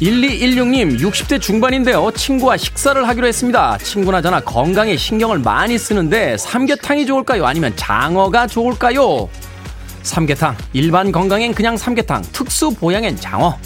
[0.00, 2.10] 1216님, 60대 중반인데요.
[2.12, 3.78] 친구와 식사를 하기로 했습니다.
[3.78, 7.46] 친구나 저나 건강에 신경을 많이 쓰는데 삼계탕이 좋을까요?
[7.46, 9.28] 아니면 장어가 좋을까요?
[10.02, 10.56] 삼계탕.
[10.72, 12.22] 일반 건강엔 그냥 삼계탕.
[12.32, 13.56] 특수 보양엔 장어.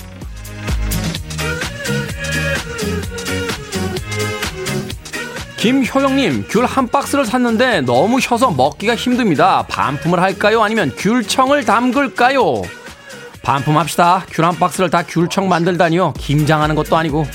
[5.59, 9.65] 김효영님, 귤 한 박스를 샀는데 너무 셔서 먹기가 힘듭니다.
[9.69, 10.63] 반품을 할까요?
[10.63, 12.63] 아니면 귤청을 담글까요?
[13.49, 14.27] 반품합시다.
[14.31, 16.13] 귤한 박스를 다 귤청 만들다니요.
[16.19, 17.27] 김장하는 것도 아니고.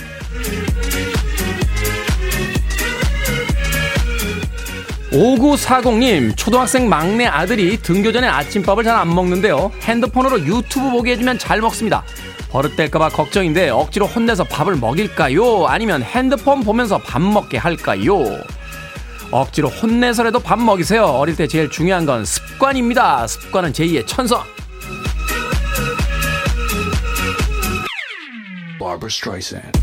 [5.11, 9.71] 오구사공님 초등학생 막내 아들이 등교 전에 아침밥을 잘 안 먹는데요.
[9.81, 12.03] 핸드폰으로 유튜브 보게 해주면 잘 먹습니다.
[12.51, 15.65] 버릇될까봐 걱정인데 억지로 혼내서 밥을 먹일까요?
[15.65, 18.23] 아니면 핸드폰 보면서 밥 먹게 할까요?
[19.31, 21.05] 억지로 혼내서라도 밥 먹이세요.
[21.05, 23.25] 어릴 때 제일 중요한 건 습관입니다.
[23.25, 24.43] 습관은 제2의 천성.
[28.83, 29.79] Barbara Streisand.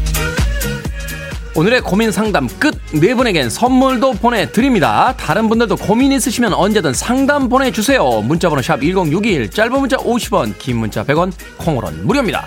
[1.56, 2.78] 오늘의 고민 상담 끝!
[2.92, 5.14] 네 분에겐 선물도 보내드립니다.
[5.16, 8.20] 다른 분들도 고민 있으시면 언제든 상담 보내주세요.
[8.20, 12.46] 문자번호 샵 1061, 짧은 문자 50원, 긴 문자 100원, 콩으로는 무료입니다.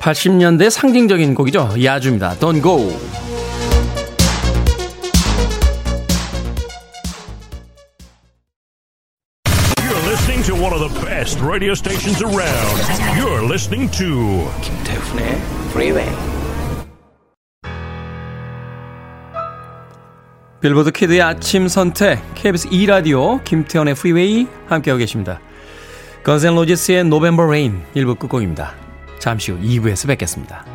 [0.00, 1.74] 80년대 상징적인 곡이죠.
[1.82, 2.36] 야주입니다.
[2.36, 2.88] Don't Go.
[11.20, 12.76] best radio stations around.
[13.14, 15.36] You're listening to Kim Tae Hoon의
[15.68, 16.10] Freeway.
[20.62, 25.40] 빌보드 키드의 아침 선택 KBS 2라디오 김태훈의 프리웨이 함께하고 계십니다.
[26.24, 28.74] 건즈 앤 로지스의 November Rain 1부 끝곡입니다.
[29.18, 30.69] 잠시 후 2부에서 뵙겠습니다.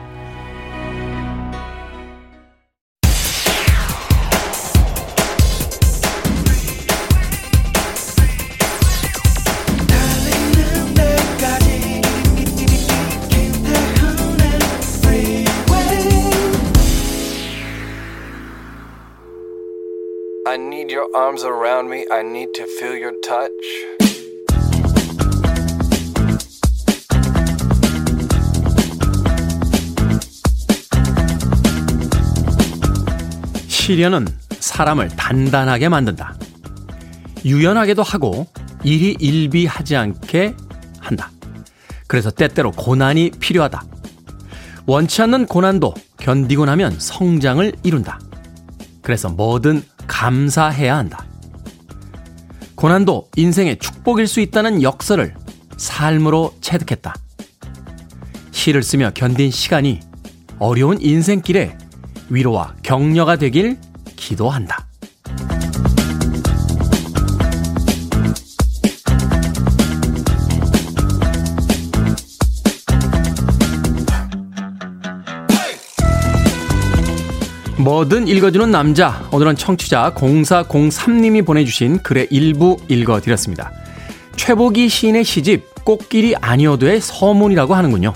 [20.55, 22.05] I need your arms around me.
[22.09, 23.51] I need to feel your touch.
[33.67, 36.37] 시련은 사람을 단단하게 만든다.
[37.43, 38.47] 유연하게도 하고
[38.85, 40.55] 일이 일비하지 않게
[41.01, 41.31] 한다.
[42.07, 43.83] 그래서 때때로 고난이 필요하다.
[44.85, 48.21] 원치 않는 고난도 견디고 나면 성장을 이룬다.
[49.01, 51.25] 그래서 뭐든 감사해야 한다.
[52.75, 55.33] 고난도 인생의 축복일 수 있다는 역설을
[55.77, 57.13] 삶으로 체득했다.
[58.51, 59.99] 시를 쓰며 견딘 시간이
[60.59, 61.77] 어려운 인생길에
[62.29, 63.79] 위로와 격려가 되길
[64.15, 64.84] 기도한다.
[77.85, 79.29] 뭐든 읽어주는 남자.
[79.31, 83.71] 오늘은 청취자 0403님이 보내주신 글의 일부 읽어드렸습니다.
[84.35, 88.15] 최보기 시인의 시집 꽃길이 아니어도의 서문이라고 하는군요.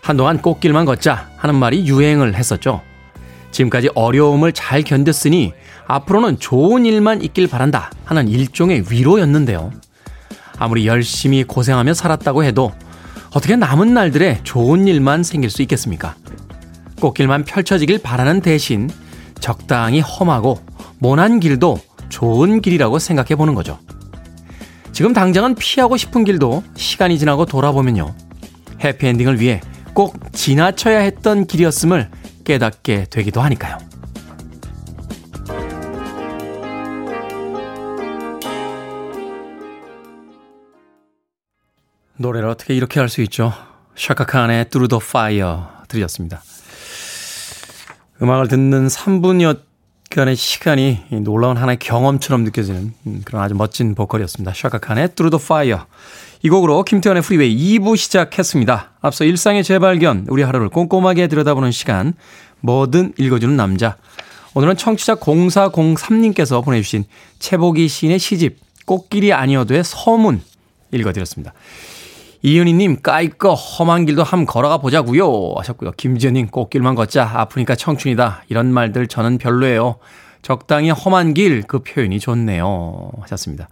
[0.00, 2.80] 한동안 꽃길만 걷자 하는 말이 유행을 했었죠.
[3.50, 5.52] 지금까지 어려움을 잘 견뎠으니
[5.86, 9.72] 앞으로는 좋은 일만 있길 바란다 하는 일종의 위로였는데요.
[10.58, 12.72] 아무리 열심히 고생하며 살았다고 해도
[13.34, 16.14] 어떻게 남은 날들에 좋은 일만 생길 수 있겠습니까?
[17.00, 18.88] 꽃길만 펼쳐지길 바라는 대신
[19.40, 20.60] 적당히 험하고
[20.98, 21.78] 모난 길도
[22.10, 23.78] 좋은 길이라고 생각해 보는 거죠.
[24.92, 28.14] 지금 당장은 피하고 싶은 길도 시간이 지나고 돌아보면요.
[28.84, 29.60] 해피엔딩을 위해
[29.94, 32.10] 꼭 지나쳐야 했던 길이었음을
[32.44, 33.78] 깨닫게 되기도 하니까요.
[42.16, 43.52] 노래를 어떻게 이렇게 할 수 있죠?
[43.96, 46.42] 샤카칸의 Through the Fire 들으셨습니다.
[48.22, 54.52] 음악을 듣는 3분여간의 시간이 놀라운 하나의 경험처럼 느껴지는 음, 그런 아주 멋진 보컬이었습니다.
[54.54, 55.86] 샤카칸의 Through the Fire.
[56.42, 58.92] 이 곡으로 김태현의 프리웨이 2부 시작했습니다.
[59.00, 62.12] 앞서 일상의 재발견, 우리 하루를 꼼꼼하게 들여다보는 시간,
[62.60, 63.96] 뭐든 읽어주는 남자.
[64.54, 67.04] 오늘은 청취자 0403님께서 보내주신
[67.38, 70.42] 채보기 시인의 시집, 꽃길이 아니어도의 서문
[70.92, 71.52] 읽어드렸습니다.
[72.42, 75.92] 이윤희님, 까이꺼 험한 길도 함 걸어가 보자고요 하셨고요.
[75.96, 77.30] 김지현님, 꽃길만 걷자.
[77.34, 78.44] 아프니까 청춘이다.
[78.48, 79.96] 이런 말들 저는 별로예요.
[80.40, 83.10] 적당히 험한 길, 그 표현이 좋네요.
[83.20, 83.68] 하셨습니다.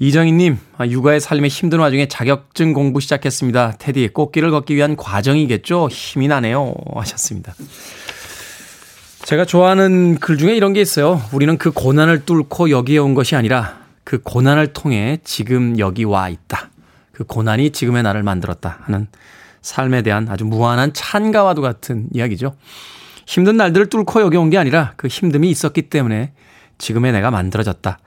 [0.00, 3.74] 이정희님, 아, 육아의 삶에 힘든 와중에 자격증 공부 시작했습니다.
[3.78, 5.88] 테디, 꽃길을 걷기 위한 과정이겠죠?
[5.88, 6.74] 힘이 나네요.
[6.96, 7.54] 하셨습니다.
[9.24, 11.22] 제가 좋아하는 글 중에 이런 게 있어요.
[11.32, 16.71] 우리는 그 고난을 뚫고 여기에 온 것이 아니라 그 고난을 통해 지금 여기 와 있다.
[17.22, 19.06] 그 고난이 지금의 나를 만들었다 하는
[19.60, 22.56] 삶에 대한 아주 무한한 찬가와도 같은 이야기죠.
[23.26, 26.32] 힘든 날들을 뚫고 여기 온 게 아니라 그 힘듦이 있었기 때문에
[26.78, 27.98] 지금의 내가 만들어졌다.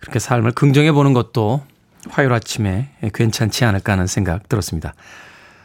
[0.00, 1.62] 그렇게 삶을 긍정해 보는 것도
[2.08, 4.94] 화요일 아침에 괜찮지 않을까 하는 생각 들었습니다.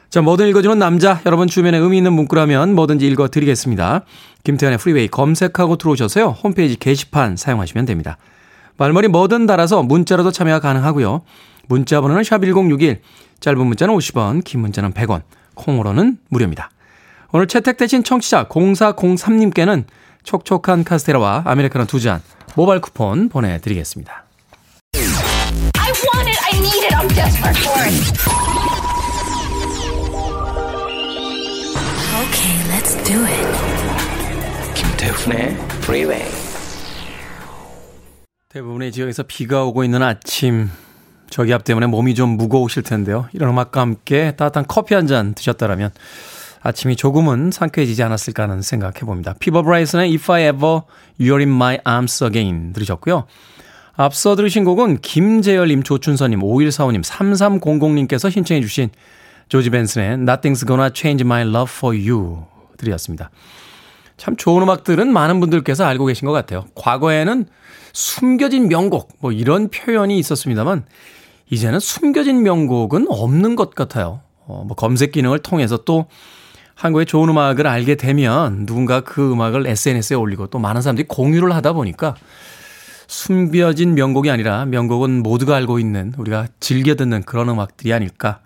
[0.10, 4.06] 자, 뭐든 읽어주는 남자, 여러분 주변에 의미 있는 문구라면 뭐든지 읽어드리겠습니다.
[4.46, 6.30] 김태훈의 프리웨이 검색하고 들어오셔서요.
[6.30, 8.18] 홈페이지 게시판 사용하시면 됩니다.
[8.78, 11.24] 말머리 뭐든 달아서 문자로도 참여가 가능하고요.
[11.68, 13.00] 문자 번호는 샵1061,
[13.40, 15.22] 짧은 문자는 50원, 긴 문자는 100원,
[15.56, 16.70] 콩으로는 무료입니다.
[17.32, 19.86] 오늘 채택되신 청취자 0403님께는
[20.24, 22.22] 촉촉한 카스테라와 아메리카노 두 잔
[22.56, 24.24] 모바일 쿠폰 보내드리겠습니다.
[24.96, 27.96] I want it, I need it, I'm desperate for it.
[32.16, 33.48] Okay, let's do it.
[34.74, 36.26] 김태훈의 Freeway.
[38.50, 40.70] 대부분의 지역에서 비가 오고 있는 아침
[41.36, 43.28] 저기압 때문에 몸이 좀 무거우실 텐데요.
[43.34, 45.92] 이런 음악과 함께 따뜻한 커피 한 잔 드셨다라면
[46.62, 49.36] 아침이 조금은 상쾌해지지 않았을까 하는 생각해 봅니다.
[49.38, 50.82] 피보 브라이슨의 If Ever
[51.20, 53.26] You're in My Arms Again 들으셨고요.
[53.98, 58.90] 앞서 들으신 곡은 김재열님, 조춘선님, 5145님, 3300님께서 신청해 주신
[59.50, 62.46] 조지 벤슨의 Nothing's Gonna Change My Love For You
[62.78, 63.30] 들이었습니다.
[64.16, 66.64] 참 좋은 음악들은 많은 분들께서 알고 계신 것 같아요.
[66.76, 67.46] 과거에는
[67.92, 70.86] 숨겨진 명곡 뭐 이런 표현이 있었습니다만
[71.50, 74.22] 이제는 숨겨진 명곡은 없는 것 같아요.
[74.48, 76.06] 어, 뭐 검색 기능을 통해서 또
[76.76, 81.74] 한국의 좋은 음악을 알게 되면 누군가 그 음악을 SNS에 올리고 또 많은 사람들이 공유를 하다
[81.74, 82.16] 보니까
[83.08, 88.40] 숨겨진 명곡이 아니라 명곡은 모두가 알고 있는 우리가 즐겨 듣는 그런 음악들이 아닐까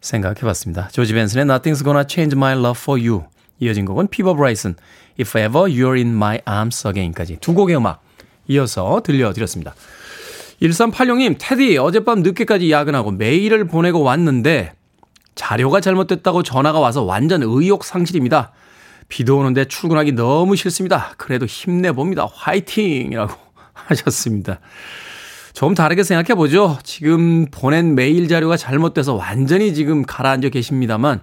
[0.00, 0.88] 생각해 봤습니다.
[0.88, 3.24] 조지 벤슨의 Nothing's Gonna Change My Love For You
[3.58, 4.76] 이어진 곡은 피보 브라이슨
[5.18, 8.02] If Ever You're In My Arms Again까지 두 곡의 음악
[8.48, 9.74] 이어서 들려드렸습니다.
[10.64, 14.72] 1386님, 테디, 어젯밤 늦게까지 야근하고 메일을 보내고 왔는데
[15.34, 18.52] 자료가 잘못됐다고 전화가 와서 완전 의욕 상실입니다.
[19.08, 21.12] 비도 오는데 출근하기 너무 싫습니다.
[21.18, 22.28] 그래도 힘내봅니다.
[22.32, 23.12] 화이팅!
[23.12, 23.34] 이라고
[23.74, 24.60] 하셨습니다.
[25.52, 26.78] 좀 다르게 생각해 보죠.
[26.82, 31.22] 지금 보낸 메일 자료가 잘못돼서 완전히 지금 가라앉아 계십니다만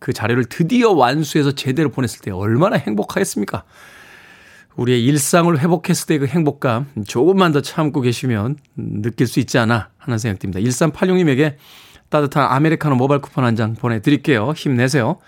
[0.00, 3.64] 그 자료를 드디어 완수해서 제대로 보냈을 때 얼마나 행복하겠습니까?
[4.76, 10.18] 우리의 일상을 회복했을 때 그 행복감 조금만 더 참고 계시면 느낄 수 있지 않아 하는
[10.18, 10.60] 생각 듭니다.
[10.60, 11.56] 1386님에게
[12.08, 14.52] 따뜻한 아메리카노 모바일 쿠폰 한 장 보내드릴게요.
[14.56, 15.18] 힘내세요.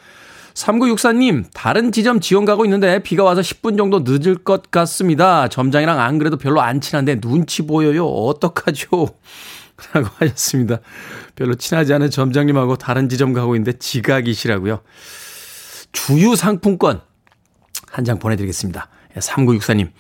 [0.55, 5.49] 3964님, 다른 지점 지원 가고 있는데 비가 와서 10분 정도 늦을 것 같습니다.
[5.49, 8.07] 점장이랑 안 그래도 별로 안 친한데 눈치 보여요.
[8.07, 8.87] 어떡하죠?
[9.93, 10.79] 라고 하셨습니다.
[11.35, 14.81] 별로 친하지 않은 점장님하고 다른 지점 가고 있는데 지각이시라고요.
[15.93, 17.01] 주유 상품권
[17.91, 18.89] 한 장 보내드리겠습니다.
[19.21, 19.91] 3964님.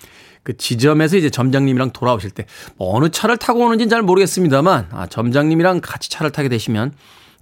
[0.42, 6.10] 그 지점에서 이제 점장님이랑 돌아오실 때뭐 어느 차를 타고 오는지는 잘 모르겠습니다만 아, 점장님이랑 같이
[6.10, 6.92] 차를 타게 되시면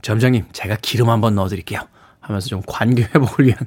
[0.02, 1.80] 점장님 제가 기름 한번 넣어드릴게요
[2.20, 3.58] 하면서 좀 관계 회복을 위한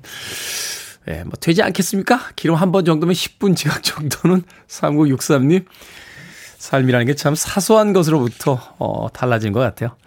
[1.10, 2.30] 예, 뭐 되지 않겠습니까?
[2.38, 5.66] 기름 한 번 정도면 10분 지각 정도는 3963님
[6.58, 9.98] 삶이라는 게 참 사소한 것으로부터 어, 달라진 것 같아요.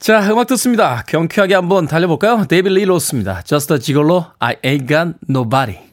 [0.00, 1.02] 자, 음악 듣습니다.
[1.06, 2.46] 경쾌하게 한번 달려볼까요?
[2.48, 3.42] 데이빗 리 로스입니다.
[3.42, 5.87] Just a Gigolo, I Ain't Got Nobody.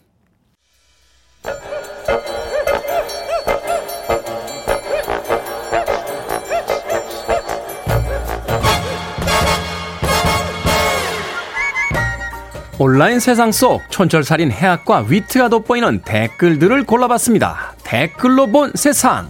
[12.78, 17.74] 온라인 세상 속 촌철살인 해학과 위트가 돋보이는 댓글들을 골라봤습니다.
[17.86, 19.30] 댓글로 본 세상.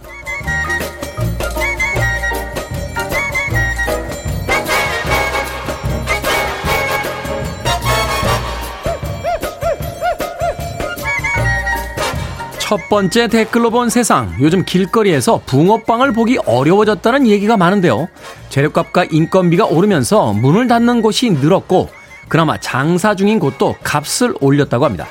[12.58, 14.34] 첫 번째 댓글로 본 세상.
[14.40, 18.08] 요즘 길거리에서 붕어빵을 보기 어려워졌다는 얘기가 많은데요.
[18.48, 25.06] 재료값과 인건비가 오르면서 문을 닫는 곳이 늘었고 그나마 장사 중인 곳도 값을 올렸다고 합니다.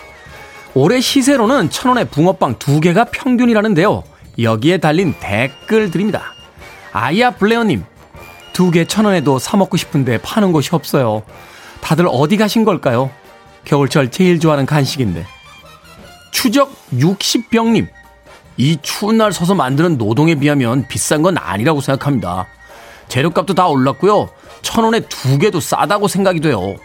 [0.74, 4.04] 올해 시세로는 천 원에 붕어빵 두 개가 평균이라는데요.
[4.40, 6.34] 여기에 달린 댓글들입니다.
[6.92, 7.84] 아이야 블레어님,
[8.54, 11.24] 두 개 천 원에도 사 먹고 싶은데 파는 곳이 없어요.
[11.82, 13.10] 다들 어디 가신 걸까요?
[13.64, 15.26] 겨울철 제일 좋아하는 간식인데.
[16.32, 17.88] 추적 60병님,
[18.58, 22.48] 이 추운 날 서서 만드는 노동에 비하면 비싼 건 아니라고 생각합니다.
[23.08, 24.30] 재료값도 다 올랐고요.
[24.62, 26.76] 천 원에 두 개도 싸다고 생각이 돼요.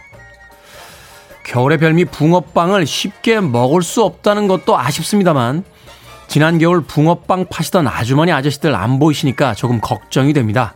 [1.43, 5.63] 겨울의 별미 붕어빵을 쉽게 먹을 수 없다는 것도 아쉽습니다만
[6.27, 10.75] 지난 겨울 붕어빵 파시던 아주머니 아저씨들 안 보이시니까 조금 걱정이 됩니다.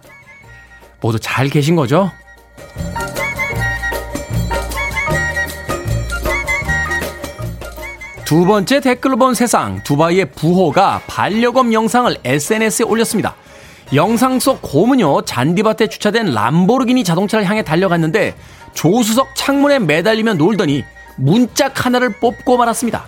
[0.99, 2.11] 모두 잘 계신 거죠?
[8.25, 13.35] 두 번째 댓글로 본 세상 두바이의 부호가 반려검 영상을 SNS에 올렸습니다.
[13.93, 18.35] 영상 속 곰은요 잔디밭에 주차된 람보르기니 자동차를 향해 달려갔는데
[18.75, 20.83] 조수석 창문에 매달리며 놀더니
[21.15, 23.05] 문짝 하나를 뽑고 말았습니다.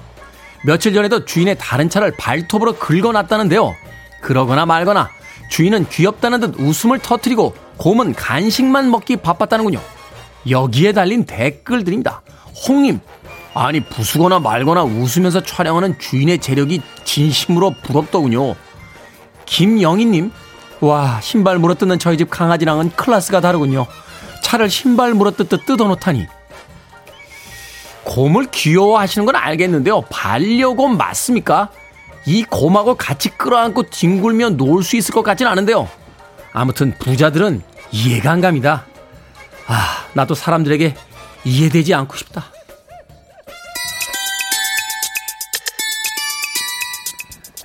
[0.66, 3.76] 며칠 전에도 주인의 다른 차를 발톱으로 긁어놨다는데요.
[4.22, 5.10] 그러거나 말거나
[5.50, 9.80] 주인은 귀엽다는 듯 웃음을 터트리고 곰은 간식만 먹기 바빴다는군요.
[10.50, 12.22] 여기에 달린 댓글들입니다.
[12.68, 13.00] 홍님,
[13.54, 18.56] 아니 부수거나 말거나 웃으면서 촬영하는 주인의 재력이 진심으로 부럽더군요.
[19.46, 20.32] 김영희님,
[20.80, 23.86] 와 신발 물어뜯는 저희 집 강아지랑은 클래스가 다르군요.
[24.48, 26.26] 차를 신발 물어뜯듯 뜯어놓다니.
[28.06, 30.04] 곰을 귀여워하시는 건 알겠는데요.
[30.04, 31.70] 반려곰 맞습니까?
[32.26, 35.90] 이 곰하고 같이 끌어안고 뒹굴며 놀 수 있을 것 같진 않은데요.
[36.54, 38.86] 아무튼 부자들은 이해가 안 갑니다.
[39.68, 40.96] 아, 나도 사람들에게
[41.44, 42.46] 이해되지 않고 싶다.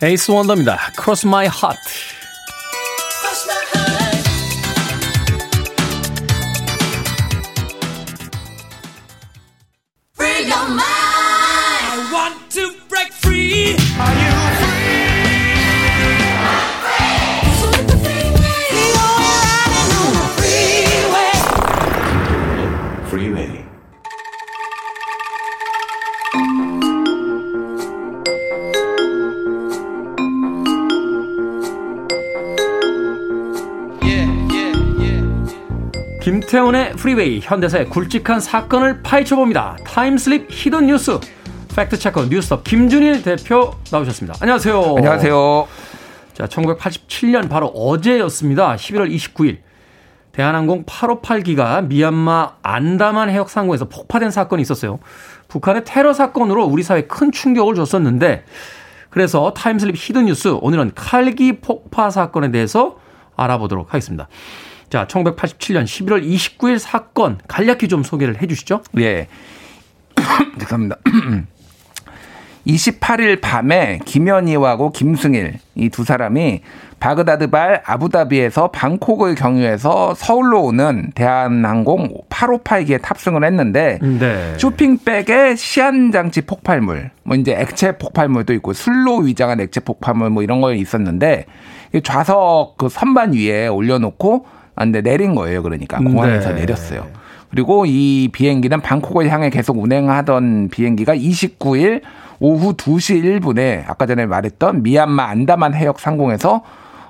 [0.03, 0.81] 에이스 원더입니다.
[1.01, 1.92] Cross My Heart.
[37.13, 39.77] 프리웨이, 현대사의 굵직한 사건을 파헤쳐봅니다.
[39.85, 41.19] 타임슬립 히든 뉴스,
[41.77, 44.39] 팩트체커 뉴스톱 김준일 대표 나오셨습니다.
[44.41, 44.95] 안녕하세요.
[44.97, 45.69] 안녕하세요.
[46.33, 48.77] 자, 1987년 바로 어제였습니다.
[48.77, 49.59] 11월 29일.
[50.33, 54.99] 대한항공 858기가 미얀마 안다만 해역 상공에서 폭파된 사건이 있었어요.
[55.49, 58.45] 북한의 테러 사건으로 우리 사회에 큰 충격을 줬었는데
[59.11, 62.97] 그래서 타임슬립 히든 뉴스 오늘은 칼기 폭파 사건에 대해서
[63.37, 64.29] 알아보도록 하겠습니다.
[64.93, 68.83] 자, 1987년 11월 29일 사건 간략히 좀 소개를 해 주시죠.
[68.99, 69.27] 예.
[70.61, 70.97] 죄송합니다.
[72.67, 76.61] 28일 밤에 김현희하고 김승일 이 두 사람이
[77.01, 84.59] 바그다드발 아부다비에서 방콕을 경유해서 서울로 오는 대한항공 858기에 탑승을 했는데 네.
[84.59, 90.61] 쇼핑백에 시한 장치 폭발물, 뭐 이제 액체 폭발물도 있고 술로 위장한 액체 폭발물 뭐 이런
[90.61, 91.47] 거 있었는데
[92.05, 95.63] 좌석 그 선반 위에 올려놓고 안데 아, 내린 거예요.
[95.63, 96.61] 그러니까 공항에서 네.
[96.61, 97.07] 내렸어요.
[97.51, 102.01] 그리고 이 비행기는 방콕을 향해 계속 운행하던 비행기가 29일
[102.41, 106.63] 오후 2시 1분에 아까 전에 말했던 미얀마 안다만 해역 상공에서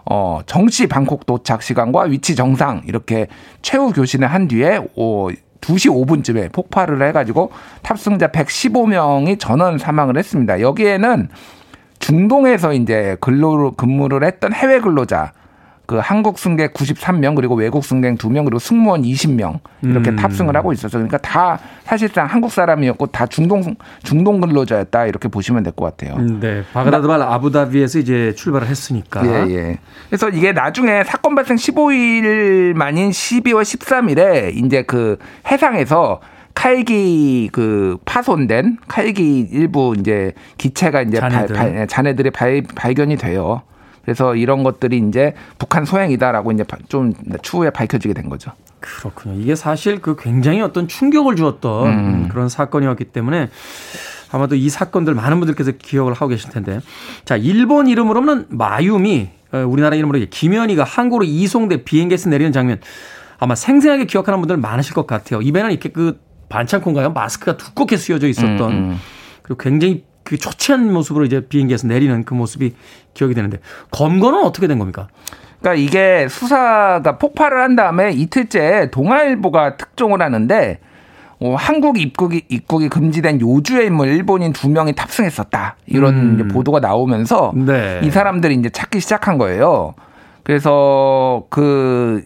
[0.04, 3.28] 어, 정시 방콕 도착 시간과 위치 정상 이렇게
[3.62, 10.60] 최후 교신을 한 뒤에 오, 2시 5분쯤에 폭발을 해가지고 탑승자 115명이 전원 사망을 했습니다.
[10.60, 11.28] 여기에는
[12.00, 15.32] 중동에서 이제 근로 근무를 했던 해외 근로자
[15.92, 20.16] 그 한국 승객 93명 그리고 외국 승객 2명 그리고 승무원 20명 이렇게 음.
[20.16, 23.62] 탑승을 하고 있어서 그러니까 다 사실상 한국 사람이었고 다 중동
[24.02, 26.16] 중동 근로자였다 이렇게 보시면 될 것 같아요.
[26.16, 26.62] 음, 네.
[26.72, 29.24] 바그다드발 아부다비에서 이제 출발을 했으니까.
[29.26, 29.78] 예, 예.
[30.08, 35.18] 그래서 이게 나중에 사건 발생 15일 만인 12월 13일에 이제 그
[35.50, 36.20] 해상에서
[36.54, 41.56] 칼기 그 파손된 칼기 일부 이제 기체가 이제 자네들.
[41.56, 43.62] 발, 발, 자네들이 발, 발견이 돼요.
[44.02, 47.12] 그래서 이런 것들이 이제 북한 소행이다라고 이제 좀
[47.42, 48.52] 추후에 밝혀지게 된 거죠.
[48.80, 49.40] 그렇군요.
[49.40, 52.28] 이게 사실 그 굉장히 어떤 충격을 주었던 음.
[52.28, 53.48] 그런 사건이었기 때문에
[54.32, 56.80] 아마도 이 사건들 많은 분들께서 기억을 하고 계실 텐데.
[57.24, 62.80] 자, 일본 이름으로는 마유미, 어, 우리나라 이름으로 김현희가 한국으로 이송돼 비행기에서 내리는 장면
[63.38, 65.42] 아마 생생하게 기억하는 분들 많으실 것 같아요.
[65.42, 67.12] 입에는 이렇게 그 반창고인가요?
[67.12, 68.96] 마스크가 두껍게 쓰여져 있었던 음, 음.
[69.42, 72.74] 그리고 굉장히 그 초췌한 모습으로 이제 비행기에서 내리는 그 모습이
[73.14, 73.58] 기억이 되는데
[73.90, 75.08] 검거는 어떻게 된 겁니까?
[75.60, 80.80] 그러니까 이게 수사가 폭발을 한 다음에 이틀째 동아일보가 특종을 하는데
[81.40, 86.48] 어, 한국 입국이 입국이 금지된 요주의 인물 일본인 두 명이 탑승했었다 이런 음.
[86.48, 88.00] 보도가 나오면서 네.
[88.04, 89.94] 이 사람들이 이제 찾기 시작한 거예요.
[90.44, 92.24] 그래서 그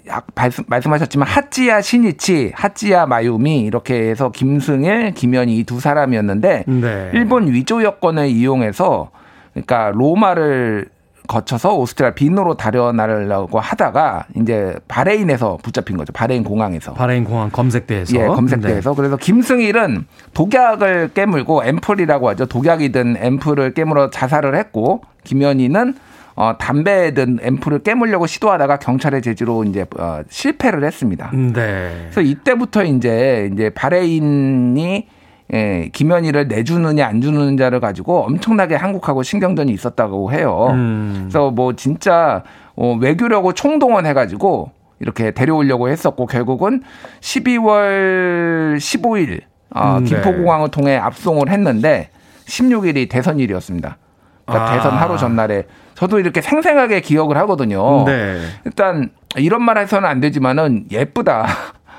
[0.66, 7.11] 말씀하셨지만 하찌야 신이치, 하찌야 마유미 이렇게 해서 김승일, 김현희 두 사람이었는데 네.
[7.12, 9.11] 일본 위조 여권을 이용해서
[9.52, 10.88] 그러니까 로마를
[11.26, 16.12] 거쳐서 오스트리아 빈으로 달아나려고 하다가 이제 바레인에서 붙잡힌 거죠.
[16.12, 16.94] 바레인 공항에서.
[16.94, 18.16] 바레인 공항 검색대에서.
[18.16, 18.90] 예, 검색대에서.
[18.90, 18.96] 네.
[18.96, 22.46] 그래서 김승일은 독약을 깨물고 앰플이라고 하죠.
[22.46, 25.96] 독약이 든 앰플을 깨물어 자살을 했고 김현희는
[26.37, 31.31] 어, 담배든 앰플을 깨물려고 시도하다가 경찰의 제지로 이제 어, 실패를 했습니다.
[31.33, 32.09] 네.
[32.11, 35.09] 그래서 이때부터 이제 이제 바레인이
[35.55, 40.68] 예, 김현희를 내주느냐 안 주느냐를 가지고 엄청나게 한국하고 신경전이 있었다고 해요.
[40.72, 41.14] 음.
[41.22, 42.42] 그래서 뭐 진짜
[42.75, 46.82] 어, 외교력을 총동원해가지고 이렇게 데려오려고 했었고 결국은
[47.20, 49.43] 12월 15일
[49.74, 50.11] 어, 음, 네.
[50.11, 52.11] 김포공항을 통해 압송을 했는데
[52.47, 53.99] 16일이 대선일이었습니다.
[54.47, 54.76] 그러니까 아.
[54.76, 58.05] 대선 하루 전날에 저도 이렇게 생생하게 기억을 하거든요.
[58.05, 58.40] 네.
[58.64, 61.47] 일단 이런 말 해서는 안 되지만은 예쁘다.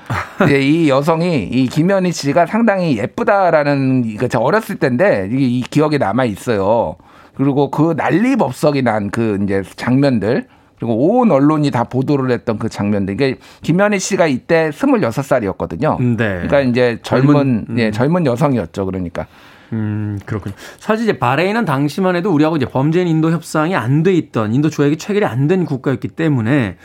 [0.50, 5.98] 예, 이 여성이 이 김현희 씨가 상당히 예쁘다라는 이거 제가 어렸을 때인데 이게 이 기억에
[5.98, 6.96] 남아 있어요.
[7.36, 10.48] 그리고 그 난리법석이 난 그 이제 장면들
[10.80, 13.16] 그리고 온 언론이 다 보도를 했던 그 장면들.
[13.16, 16.00] 이게 김현희 씨가 이때 26살이었거든요.
[16.18, 16.28] 네.
[16.48, 17.80] 그러니까 이제 젊은, 젊은 음.
[17.80, 18.86] 예, 젊은 여성이었죠.
[18.86, 19.26] 그러니까.
[19.74, 20.56] 음, 그렇군요.
[20.80, 24.98] 사실 이제 바레인은 당시만 해도 우리하고 이제 범죄인 인도 협상이 안 돼 있던 인도 조약이
[24.98, 26.78] 체결이 안 된 국가였기 때문에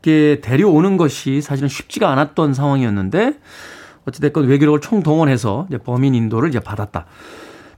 [0.00, 3.34] 이게 데려오는 것이 사실은 쉽지가 않았던 상황이었는데
[4.06, 7.06] 어찌됐건 외교력을 총동원해서 이제 범인 인도를 이제 받았다.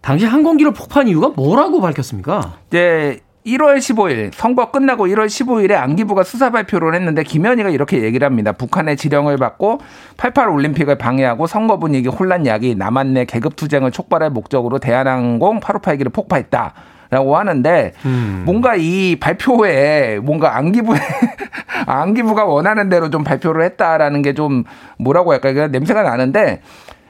[0.00, 2.58] 당시 항공기를 폭파한 이유가 뭐라고 밝혔습니까?
[2.70, 8.52] 네, 1월 15일 선거 끝나고 1월 15일에 안기부가 수사 발표를 했는데 김현희가 이렇게 얘기를 합니다.
[8.52, 9.80] 북한의 지령을 받고
[10.16, 16.12] 88 올림픽을 방해하고 선거 분위기 혼란 야기 남한 내 계급 투쟁을 촉발할 목적으로 대한항공 858기를
[16.12, 16.74] 폭파했다.
[17.08, 18.42] 라고 하는데 음.
[18.44, 20.98] 뭔가 이 발표에 뭔가 안기부에
[21.86, 24.64] 안기부가 원하는 대로 좀 발표를 했다라는 게 좀
[24.98, 26.62] 뭐라고 할까 냄새가 나는데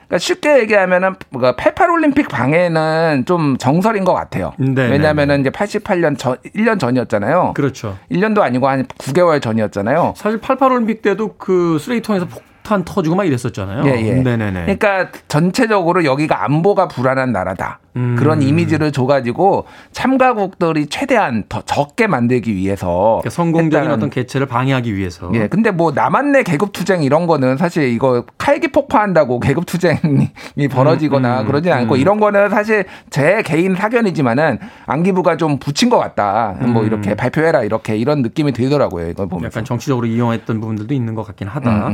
[0.09, 1.15] 그러니까 쉽게 얘기하면은
[1.57, 4.53] 88 올림픽 방해는 좀 정설인 것 같아요.
[4.59, 5.51] 네, 왜냐하면은 네, 네.
[5.51, 7.53] 이제 88년 전 1년 전이었잖아요.
[7.55, 7.97] 그렇죠.
[8.11, 10.15] 1년도 아니고 한 9개월 전이었잖아요.
[10.17, 13.87] 사실 88 올림픽 때도 그 쓰레기통에서 폭 폭탄 터지고 막 이랬었잖아요.
[13.87, 14.15] 예, 예.
[14.15, 14.63] 네네네.
[14.63, 17.79] 그러니까 전체적으로 여기가 안보가 불안한 나라다.
[17.97, 18.15] 음.
[18.19, 23.97] 그런 이미지를 줘가지고 참가국들이 최대한 더 적게 만들기 위해서 그러니까 성공적인 했다는.
[23.97, 25.31] 어떤 개최를 방해하기 위해서.
[25.33, 25.47] 예.
[25.47, 30.29] 근데 뭐 남한 내 계급 투쟁 이런 거는 사실 이거 칼기 폭파한다고 계급 투쟁이
[30.71, 32.01] 벌어지거나 음, 음, 그러진 않고 음.
[32.01, 36.57] 이런 거는 사실 제 개인 사견이지만은 안기부가 좀 붙인 것 같다.
[36.61, 36.87] 뭐 음.
[36.87, 39.09] 이렇게 발표해라 이렇게 이런 느낌이 들더라고요.
[39.09, 41.93] 이걸 보면 약간 정치적으로 이용했던 부분들도 있는 것 같긴 하다.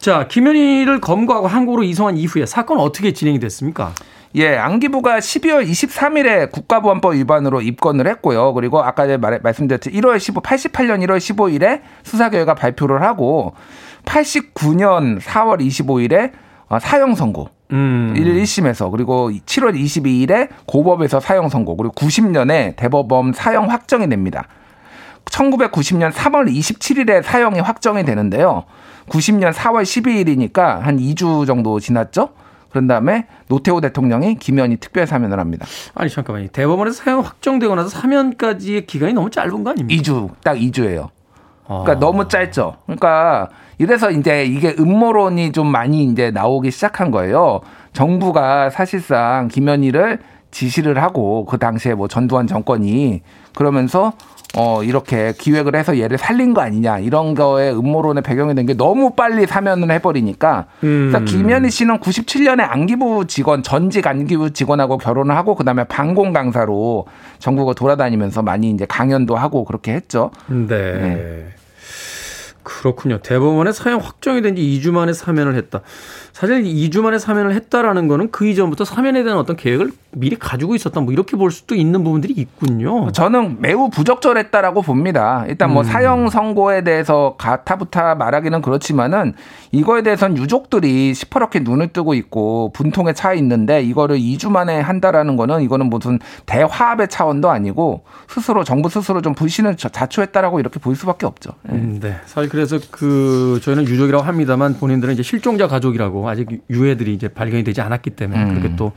[0.00, 3.92] 음, 자 김현희를 검거하고 한국으로 이송한 이후에 사건은 어떻게 진행이 됐습니까?
[4.36, 8.54] 예, 안기부가 12월 23일에 국가보안법 위반으로 입건을 했고요.
[8.54, 13.54] 그리고 아까 말, 말씀드렸듯이 1월 15, 88년 1월 15일에 수사 결과 발표를 하고
[14.04, 16.32] 89년 4월 25일에
[16.80, 17.48] 사형 선고.
[17.72, 18.14] 음.
[18.16, 24.46] 1심에서 그리고 7월 22일에 고법에서 사형 선고 그리고 90년에 대법원 사형 확정이 됩니다.
[25.24, 28.64] 1990년 3월 27일에 사형이 확정이 되는데요.
[29.10, 32.30] 90년 4월 12일이니까 한 2주 정도 지났죠.
[32.70, 35.66] 그런 다음에 노태우 대통령이 김현희 특별 사면을 합니다.
[35.94, 36.48] 아니 잠깐만요.
[36.48, 40.02] 대법원에서 사형 확정되고 나서 사면까지의 기간이 너무 짧은 거 아닙니까?
[40.02, 41.08] 2주 딱 2주예요.
[41.66, 41.98] 그러니까 아.
[41.98, 42.76] 너무 짧죠.
[42.86, 43.48] 그러니까
[43.78, 47.60] 이래서 이제 이게 음모론이 좀 많이 이제 나오기 시작한 거예요.
[47.92, 53.22] 정부가 사실상 김현희를 지시를 하고 그 당시에 뭐 전두환 정권이
[53.54, 54.12] 그러면서
[54.56, 59.10] 어, 이렇게 기획을 해서 얘를 살린 거 아니냐 이런 거에 음모론의 배경이 된 게 너무
[59.14, 61.10] 빨리 사면을 해버리니까 음.
[61.12, 67.06] 그래서 김현희 씨는 97년에 안기부 직원 전직 안기부 직원하고 결혼을 하고 그다음에 방공 강사로
[67.38, 70.30] 전국을 돌아다니면서 많이 이제 강연도 하고 그렇게 했죠.
[70.48, 70.66] 네.
[70.66, 71.46] 네.
[72.62, 73.18] 그렇군요.
[73.18, 75.80] 대법원에 사형 확정이 된 지 2주 만에 사면을 했다.
[76.32, 81.00] 사실 2주 만에 사면을 했다라는 거는 그 이전부터 사면에 대한 어떤 계획을 미리 가지고 있었다.
[81.00, 83.10] 뭐 이렇게 볼 수도 있는 부분들이 있군요.
[83.12, 85.44] 저는 매우 부적절했다라고 봅니다.
[85.48, 85.84] 일단 뭐 음.
[85.84, 89.34] 사형 선고에 대해서 가타부타 말하기는 그렇지만은
[89.70, 95.62] 이거에 대해서는 유족들이 시퍼렇게 눈을 뜨고 있고 분통에 차 있는데 이거를 2주 만에 한다라는 거는
[95.62, 101.52] 이거는 무슨 대화합의 차원도 아니고 스스로 정부 스스로 좀 불신을 자초했다라고 이렇게 볼 수밖에 없죠.
[101.62, 101.74] 네.
[101.74, 102.16] 음, 네.
[102.26, 107.80] 사실 그래서 그 저희는 유족이라고 합니다만 본인들은 이제 실종자 가족이라고 아직 유해들이 이제 발견이 되지
[107.80, 108.48] 않았기 때문에 음.
[108.50, 108.92] 그렇게 또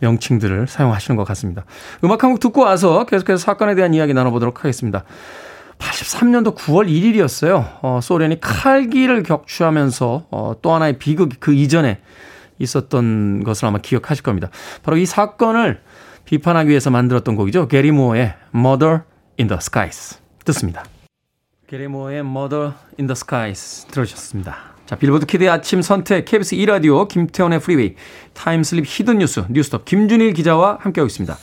[0.00, 1.64] 명칭들을 사용하시는 것 같습니다.
[2.04, 5.04] 음악 한 곡 듣고 와서 계속해서 사건에 대한 이야기 나눠보도록 하겠습니다.
[5.78, 7.78] 83년도 9월 1일이었어요.
[7.82, 12.00] 어, 소련이 칼기를 격추하면서 어, 또 하나의 비극이 그 이전에
[12.58, 14.48] 있었던 것을 아마 기억하실 겁니다.
[14.82, 15.80] 바로 이 사건을
[16.24, 17.66] 비판하기 위해서 만들었던 곡이죠.
[17.68, 19.00] 게리 무어의 Murder
[19.38, 20.84] in the Skies 듣습니다.
[21.66, 24.56] 게리 무어의 Murder in the Skies 들으셨습니다.
[24.92, 27.94] 자, 빌보드 kid의 아침 선택, KBS 2라디오, 김태훈의 프리웨이,
[28.34, 31.34] time slip hidden 뉴스, 뉴스톱, 김준일 기자와 함께하고 있습니다.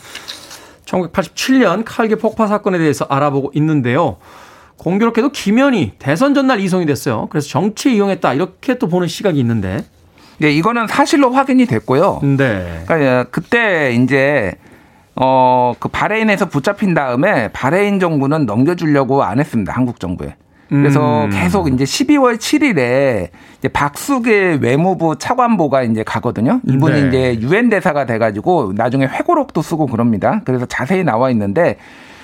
[0.86, 4.18] 1987년 칼기 폭파 사건에 대해서 알아보고 있는데요.
[4.78, 7.26] 공교롭게도 김현희 대선 전날 이송이 됐어요.
[7.32, 8.36] 그래서 정치 이용했다.
[8.36, 9.84] 이렇게 또 보는 시각이 있는데.
[10.38, 12.20] 네, 이거는 사실로 확인이 됐고요.
[12.22, 12.84] 네.
[12.86, 14.54] 그러니까 그때 이제
[15.16, 19.74] 어, 그 바레인에서 붙잡힌 다음에 바레인 정부는 넘겨주려고 안 했습니다.
[19.74, 20.36] 한국 정부에.
[20.70, 21.30] 그래서 음.
[21.32, 26.62] 계속 이제 12월 7일에 이제 박수길 외무부 차관보가 이제 가거든요.
[26.68, 27.08] 이분이 네.
[27.08, 30.42] 이제 유엔 대사가 돼가지고 나중에 회고록도 쓰고 그럽니다.
[30.46, 31.78] 그래서 자세히 나와 있는데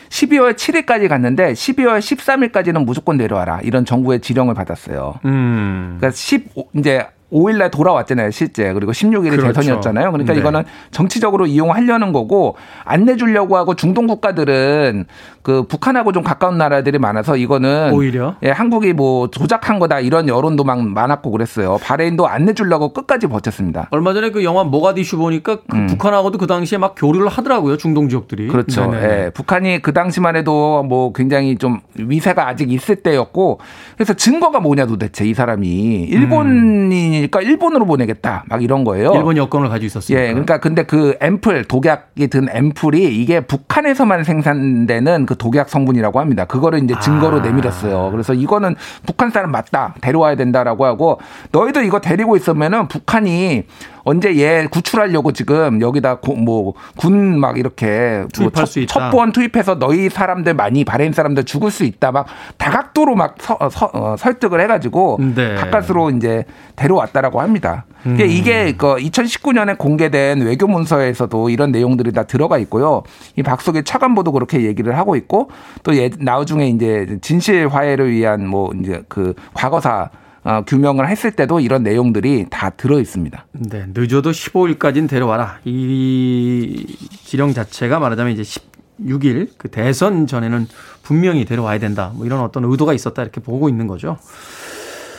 [0.10, 5.16] 12월 7일까지 갔는데 12월 13일까지는 무조건 내려와라 이런 정부의 지령을 받았어요.
[5.26, 5.98] 음.
[5.98, 7.06] 그러니까 10 이제
[7.36, 8.72] 5일날 돌아왔잖아요, 실제.
[8.72, 9.48] 그리고 16일이 그렇죠.
[9.48, 10.12] 대선이었잖아요.
[10.12, 10.40] 그러니까 네.
[10.40, 12.56] 이거는 정치적으로 이용하려는 거고
[12.86, 15.06] 안 내주려고 하고 중동 국가들은
[15.42, 20.64] 그 북한하고 좀 가까운 나라들이 많아서 이거는 오히려 예, 한국이 뭐 조작한 거다 이런 여론도
[20.64, 21.78] 막 많았고 그랬어요.
[21.84, 23.88] 바레인도 안 내주려고 끝까지 버텼습니다.
[23.92, 25.88] 얼마 전에 그 영화 모가디슈 보니까 그 음.
[25.88, 28.48] 북한하고도 그 당시에 막 교류를 하더라고요, 중동 지역들이.
[28.48, 28.92] 그렇죠.
[28.96, 33.60] 예, 북한이 그 당시만 해도 뭐 굉장히 좀 위세가 아직 있을 때였고
[33.96, 35.68] 그래서 증거가 뭐냐 도대체 이 사람이
[36.10, 37.25] 일본이 음.
[37.26, 38.44] 아니니까 일본으로 보내겠다.
[38.48, 39.14] 막 이런 거예요.
[39.16, 40.18] 일본 여권을 가지고 있었어요.
[40.18, 40.28] 예.
[40.28, 46.46] 그러니까 근데 그 앰플 독약이 든 앰플이 이게 북한에서만 생산되는 그 독약 성분이라고 합니다.
[46.46, 47.42] 그거를 이제 증거로 아.
[47.42, 48.10] 내밀었어요.
[48.12, 49.96] 그래서 이거는 북한 사람 맞다.
[50.02, 51.20] 데려와야 된다라고 하고
[51.52, 53.64] 너희들 이거 데리고 있으면은 북한이
[54.08, 58.94] 언제 얘 구출하려고 지금 여기다 뭐 군 막 이렇게 뭐 투입할 뭐 수 있다.
[58.94, 63.90] 첩보원 투입해서 너희 사람들 많이 바레인 사람들 죽을 수 있다 막 다각도로 막 서, 서,
[63.94, 65.56] 어, 설득을 해가지고 네.
[65.56, 66.46] 가까스로 이제
[66.76, 67.86] 데려왔다 라고 합니다.
[68.06, 68.20] 음.
[68.20, 73.04] 이게 그 2019년에 공개된 외교 문서에서도 이런 내용들이 다 들어가 있고요.
[73.36, 75.50] 이 박석의 차관보도 그렇게 얘기를 하고 있고
[75.84, 80.10] 또 나중에 이제 진실 화해를 위한 뭐 이제 그 과거사
[80.46, 83.48] 어, 규명을 했을 때도 이런 내용들이 다 들어 있습니다.
[83.54, 85.58] 네, 늦어도 15일까지는 데려와라.
[85.66, 86.86] 이
[87.24, 90.68] 지령 자체가 말하자면 이제 16일 그 대선 전에는
[91.02, 92.12] 분명히 데려와야 된다.
[92.14, 94.18] 뭐 이런 어떤 의도가 있었다 이렇게 보고 있는 거죠.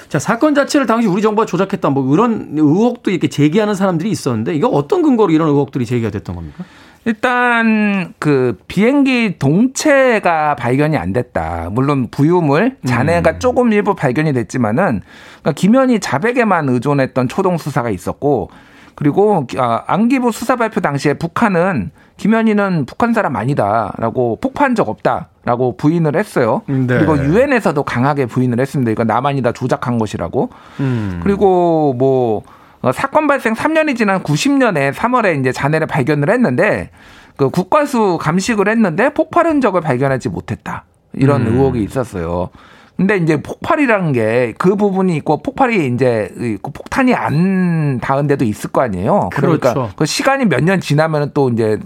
[0.08, 4.68] 자, 사건 자체를 당시 우리 정부가 조작했다 뭐 이런 의혹도 이렇게 제기하는 사람들이 있었는데 이거
[4.68, 6.64] 어떤 근거로 이런 의혹들이 제기가 됐던 겁니까?
[7.04, 11.68] 일단 그 비행기 동체가 발견이 안 됐다.
[11.70, 13.38] 물론 부유물 잔해가 음.
[13.38, 15.02] 조금 일부 발견이 됐지만은
[15.40, 18.50] 그러니까 김현희 자백에만 의존했던 초동 수사가 있었고
[18.96, 26.16] 그리고 아, 안기부 수사 발표 당시에 북한은 김현희는 북한 사람 아니다라고 폭파한 적 없다라고 부인을
[26.16, 26.62] 했어요.
[26.66, 26.86] 네.
[26.86, 28.90] 그리고 유엔에서도 강하게 부인을 했습니다.
[28.90, 30.50] 이거 남한이다 조작한 것이라고.
[30.80, 31.20] 음.
[31.22, 32.42] 그리고 뭐
[32.80, 36.90] 어, 사건 발생 3년이 지난 90년에 3월에 이제 잔해를 발견을 했는데
[37.36, 40.84] 그 국과수 감식을 했는데 폭발 흔적을 발견하지 못했다.
[41.12, 41.52] 이런 음.
[41.52, 42.50] 의혹이 있었어요.
[42.96, 46.30] 근데 이제 폭발이라는 게 그 부분이 있고 폭발이 이제
[46.62, 49.28] 그 폭탄이 안 닿은 데도 있을 거 아니에요.
[49.32, 49.92] 그러니까 그렇죠.
[49.96, 51.78] 그 시간이 몇 년 지나면 또 이제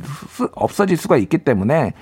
[0.55, 1.93] 없어질 수가 있기 때문에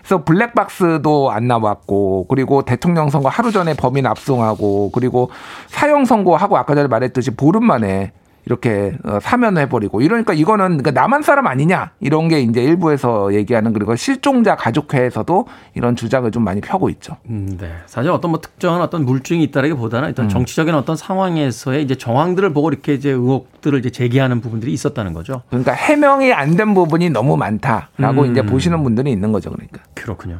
[0.00, 5.30] 그래서 블랙박스도 안 나왔고 그리고 대통령 선거 하루 전에 범인 압송하고 그리고
[5.68, 8.12] 사형 선고하고 아까 전에 말했듯이 보름 만에
[8.46, 13.94] 이렇게 어, 사면해버리고 이러니까 이거는 그러니까 남한 사람 아니냐 이런 게 이제 일부에서 얘기하는 그리고
[13.96, 17.16] 실종자 가족회에서도 이런 주장을 좀 많이 펴고 있죠.
[17.28, 17.70] 음, 네.
[17.86, 20.28] 사실 어떤 뭐 특정한 어떤 물증이 있다라기보다는 일단 음.
[20.28, 25.42] 정치적인 어떤 상황에서의 이제 정황들을 보고 이렇게 이제 의혹들을 이제 제기하는 부분들이 있었다는 거죠.
[25.50, 28.30] 그러니까 해명이 안 된 부분이 너무 많다라고 음.
[28.30, 29.80] 이제 보시는 분들이 있는 거죠, 그러니까.
[29.94, 30.38] 그렇군요.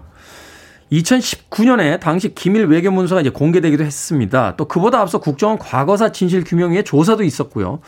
[0.95, 4.55] 2019년에 당시 기밀 외교 문서가 이제 공개되기도 했습니다.
[4.57, 7.80] 또 그보다 앞서 국정원 과거사 진실 규명위에 조사도 있었고요.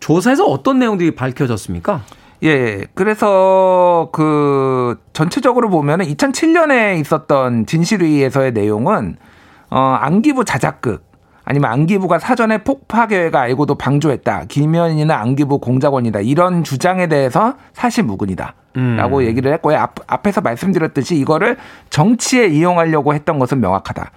[0.00, 2.02] 조사에서 어떤 내용들이 밝혀졌습니까?
[2.42, 9.16] 예, 그래서 그 전체적으로 보면은 2007년에 있었던 진실회의에서의 내용은
[9.70, 11.09] 어 안기부 자작극
[11.50, 14.44] 아니면 안기부가 사전에 폭파 계획을 알고도 방조했다.
[14.46, 16.20] 김현이나 안기부 공작원이다.
[16.20, 18.54] 이런 주장에 대해서 사실 무근이다.
[18.96, 19.22] 라고 음.
[19.24, 19.76] 얘기를 했고요.
[19.76, 21.56] 앞, 앞에서 말씀드렸듯이 이거를
[21.90, 24.12] 정치에 이용하려고 했던 것은 명확하다.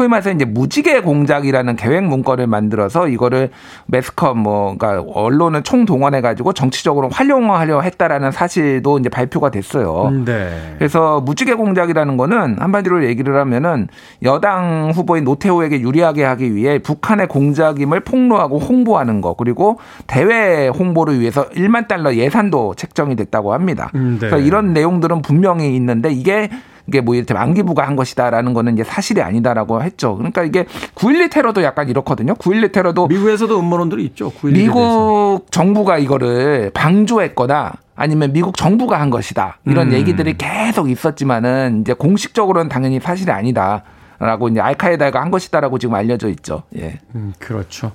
[0.00, 3.50] 소위 말해서 이제 무지개 공작이라는 계획 문건을 만들어서 이거를
[3.84, 10.08] 매스컴 뭐 그러니까 언론을 총동원해 가지고 정치적으로 활용하려 했다라는 사실도 이제 발표가 됐어요.
[10.08, 10.74] 음, 네.
[10.78, 13.88] 그래서 무지개 공작이라는 거는 한마디로 얘기를 하면은
[14.22, 21.46] 여당 후보인 노태우에게 유리하게 하기 위해 북한의 공작임을 폭로하고 홍보하는 거 그리고 대외 홍보를 위해서
[21.50, 23.90] 1만 달러 예산도 책정이 됐다고 합니다.
[23.96, 24.30] 음, 네.
[24.30, 26.48] 그래서 이런 내용들은 분명히 있는데 이게
[26.90, 30.16] 이게 뭐 이렇게 안기부가 한 것이다라는 거는 이제 사실이 아니다라고 했죠.
[30.16, 30.64] 그러니까 이게
[30.96, 32.34] 9.12 테러도 약간 이렇거든요.
[32.34, 34.32] 9.12 테러도 미국에서도 음모론들이 있죠.
[34.42, 35.40] 미국 대해서.
[35.52, 39.58] 정부가 이거를 방조했거나 아니면 미국 정부가 한 것이다.
[39.66, 39.92] 이런 음.
[39.92, 46.64] 얘기들이 계속 있었지만은 이제 공식적으로는 당연히 사실이 아니다라고 이제 알카에다가 한 것이다라고 지금 알려져 있죠.
[46.76, 46.98] 예.
[47.14, 47.92] 음, 그렇죠.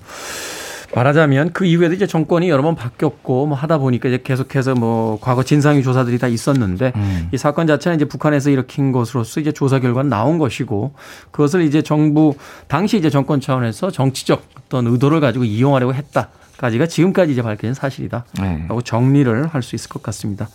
[0.96, 5.43] 말하자면 그 이후에도 이제 정권이 여러 번 바뀌었고 뭐 하다 보니까 이제 계속해서 뭐 과거
[5.43, 7.30] 진상규 조사들이 다 있었는데 음.
[7.34, 10.93] 이 사건 자체는 이제 북한에서 일으킨 것으로서 이제 조사 결과는 나온 것이고
[11.32, 12.34] 그것을 이제 정부
[12.68, 18.26] 당시 이제 정권 차원에서 정치적 어떤 의도를 가지고 이용하려고 했다까지가 지금까지 이제 밝혀진 사실이다.
[18.39, 18.66] 네.
[18.70, 20.48] 라고 정리를 할 수 있을 것 같습니다.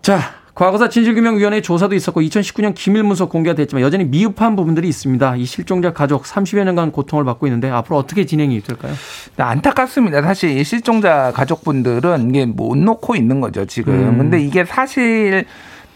[0.00, 0.20] 자,
[0.56, 5.36] 과거사 진실규명위원회 조사도 있었고 2019년 기밀문서 공개가 됐지만 여전히 미흡한 부분들이 있습니다.
[5.36, 8.94] 이 실종자 가족 30여 년간 고통을 받고 있는데 앞으로 어떻게 진행이 될까요?
[9.36, 10.22] 네, 안타깝습니다.
[10.22, 13.92] 사실 실종자 가족분들은 이게 못 놓고 있는 거죠 지금.
[13.92, 14.16] 음.
[14.16, 15.44] 근데 이게 사실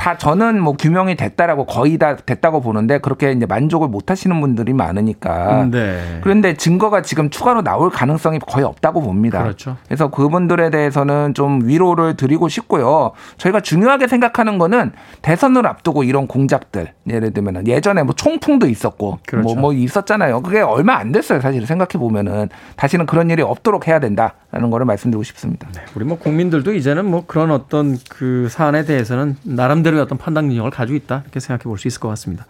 [0.00, 4.72] 다 저는 뭐 규명이 됐다라고 거의 다 됐다고 보는데 그렇게 이제 만족을 못 하시는 분들이
[4.72, 5.68] 많으니까.
[5.70, 6.20] 네.
[6.22, 9.42] 그런데 증거가 지금 추가로 나올 가능성이 거의 없다고 봅니다.
[9.42, 9.76] 그렇죠.
[9.84, 13.10] 그래서 그분들에 대해서는 좀 위로를 드리고 싶고요.
[13.36, 19.48] 저희가 중요하게 생각하는 거는 대선을 앞두고 이런 공작들 예를 들면 예전에 뭐 총풍도 있었고 그렇죠.
[19.48, 20.40] 뭐, 뭐 있었잖아요.
[20.40, 21.42] 그게 얼마 안 됐어요.
[21.42, 25.68] 사실 생각해 보면은 다시는 그런 일이 없도록 해야 된다 라는 거를 말씀드리고 싶습니다.
[25.74, 25.82] 네.
[25.94, 30.70] 우리 뭐 국민들도 이제는 뭐 그런 어떤 그 사안에 대해서는 나름대로 나름대로의 어떤 판단 능력을
[30.70, 31.22] 가지고 있다.
[31.24, 32.46] 이렇게 생각해 볼 수 있을 것 같습니다.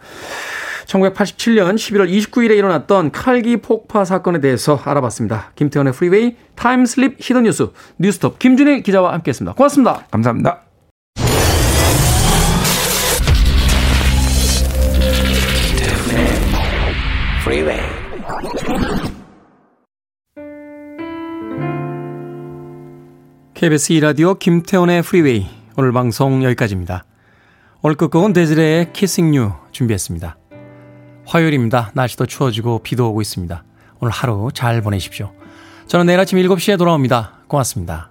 [0.85, 5.51] 1987년 11월 29일에 일어났던 칼기 폭파 사건에 대해서 알아봤습니다.
[5.55, 9.53] 김태훈의 프리웨이 time slip hidden 뉴스 뉴스톱 김준일 기자와 함께했습니다.
[9.53, 10.05] 고맙습니다.
[10.11, 10.61] 감사합니다.
[23.61, 25.45] KBS 2라디오 김태훈의 프리웨이
[25.77, 27.05] 오늘 방송 여기까지입니다.
[27.83, 30.35] 오늘 끝곡은 데즈레의 Kissing You 준비했습니다.
[31.27, 31.91] 화요일입니다.
[31.93, 33.63] 날씨도 추워지고 비도 오고 있습니다.
[33.99, 35.31] 오늘 하루 잘 보내십시오.
[35.85, 37.33] 저는 내일 아침 7시에 돌아옵니다.
[37.47, 38.10] 고맙습니다.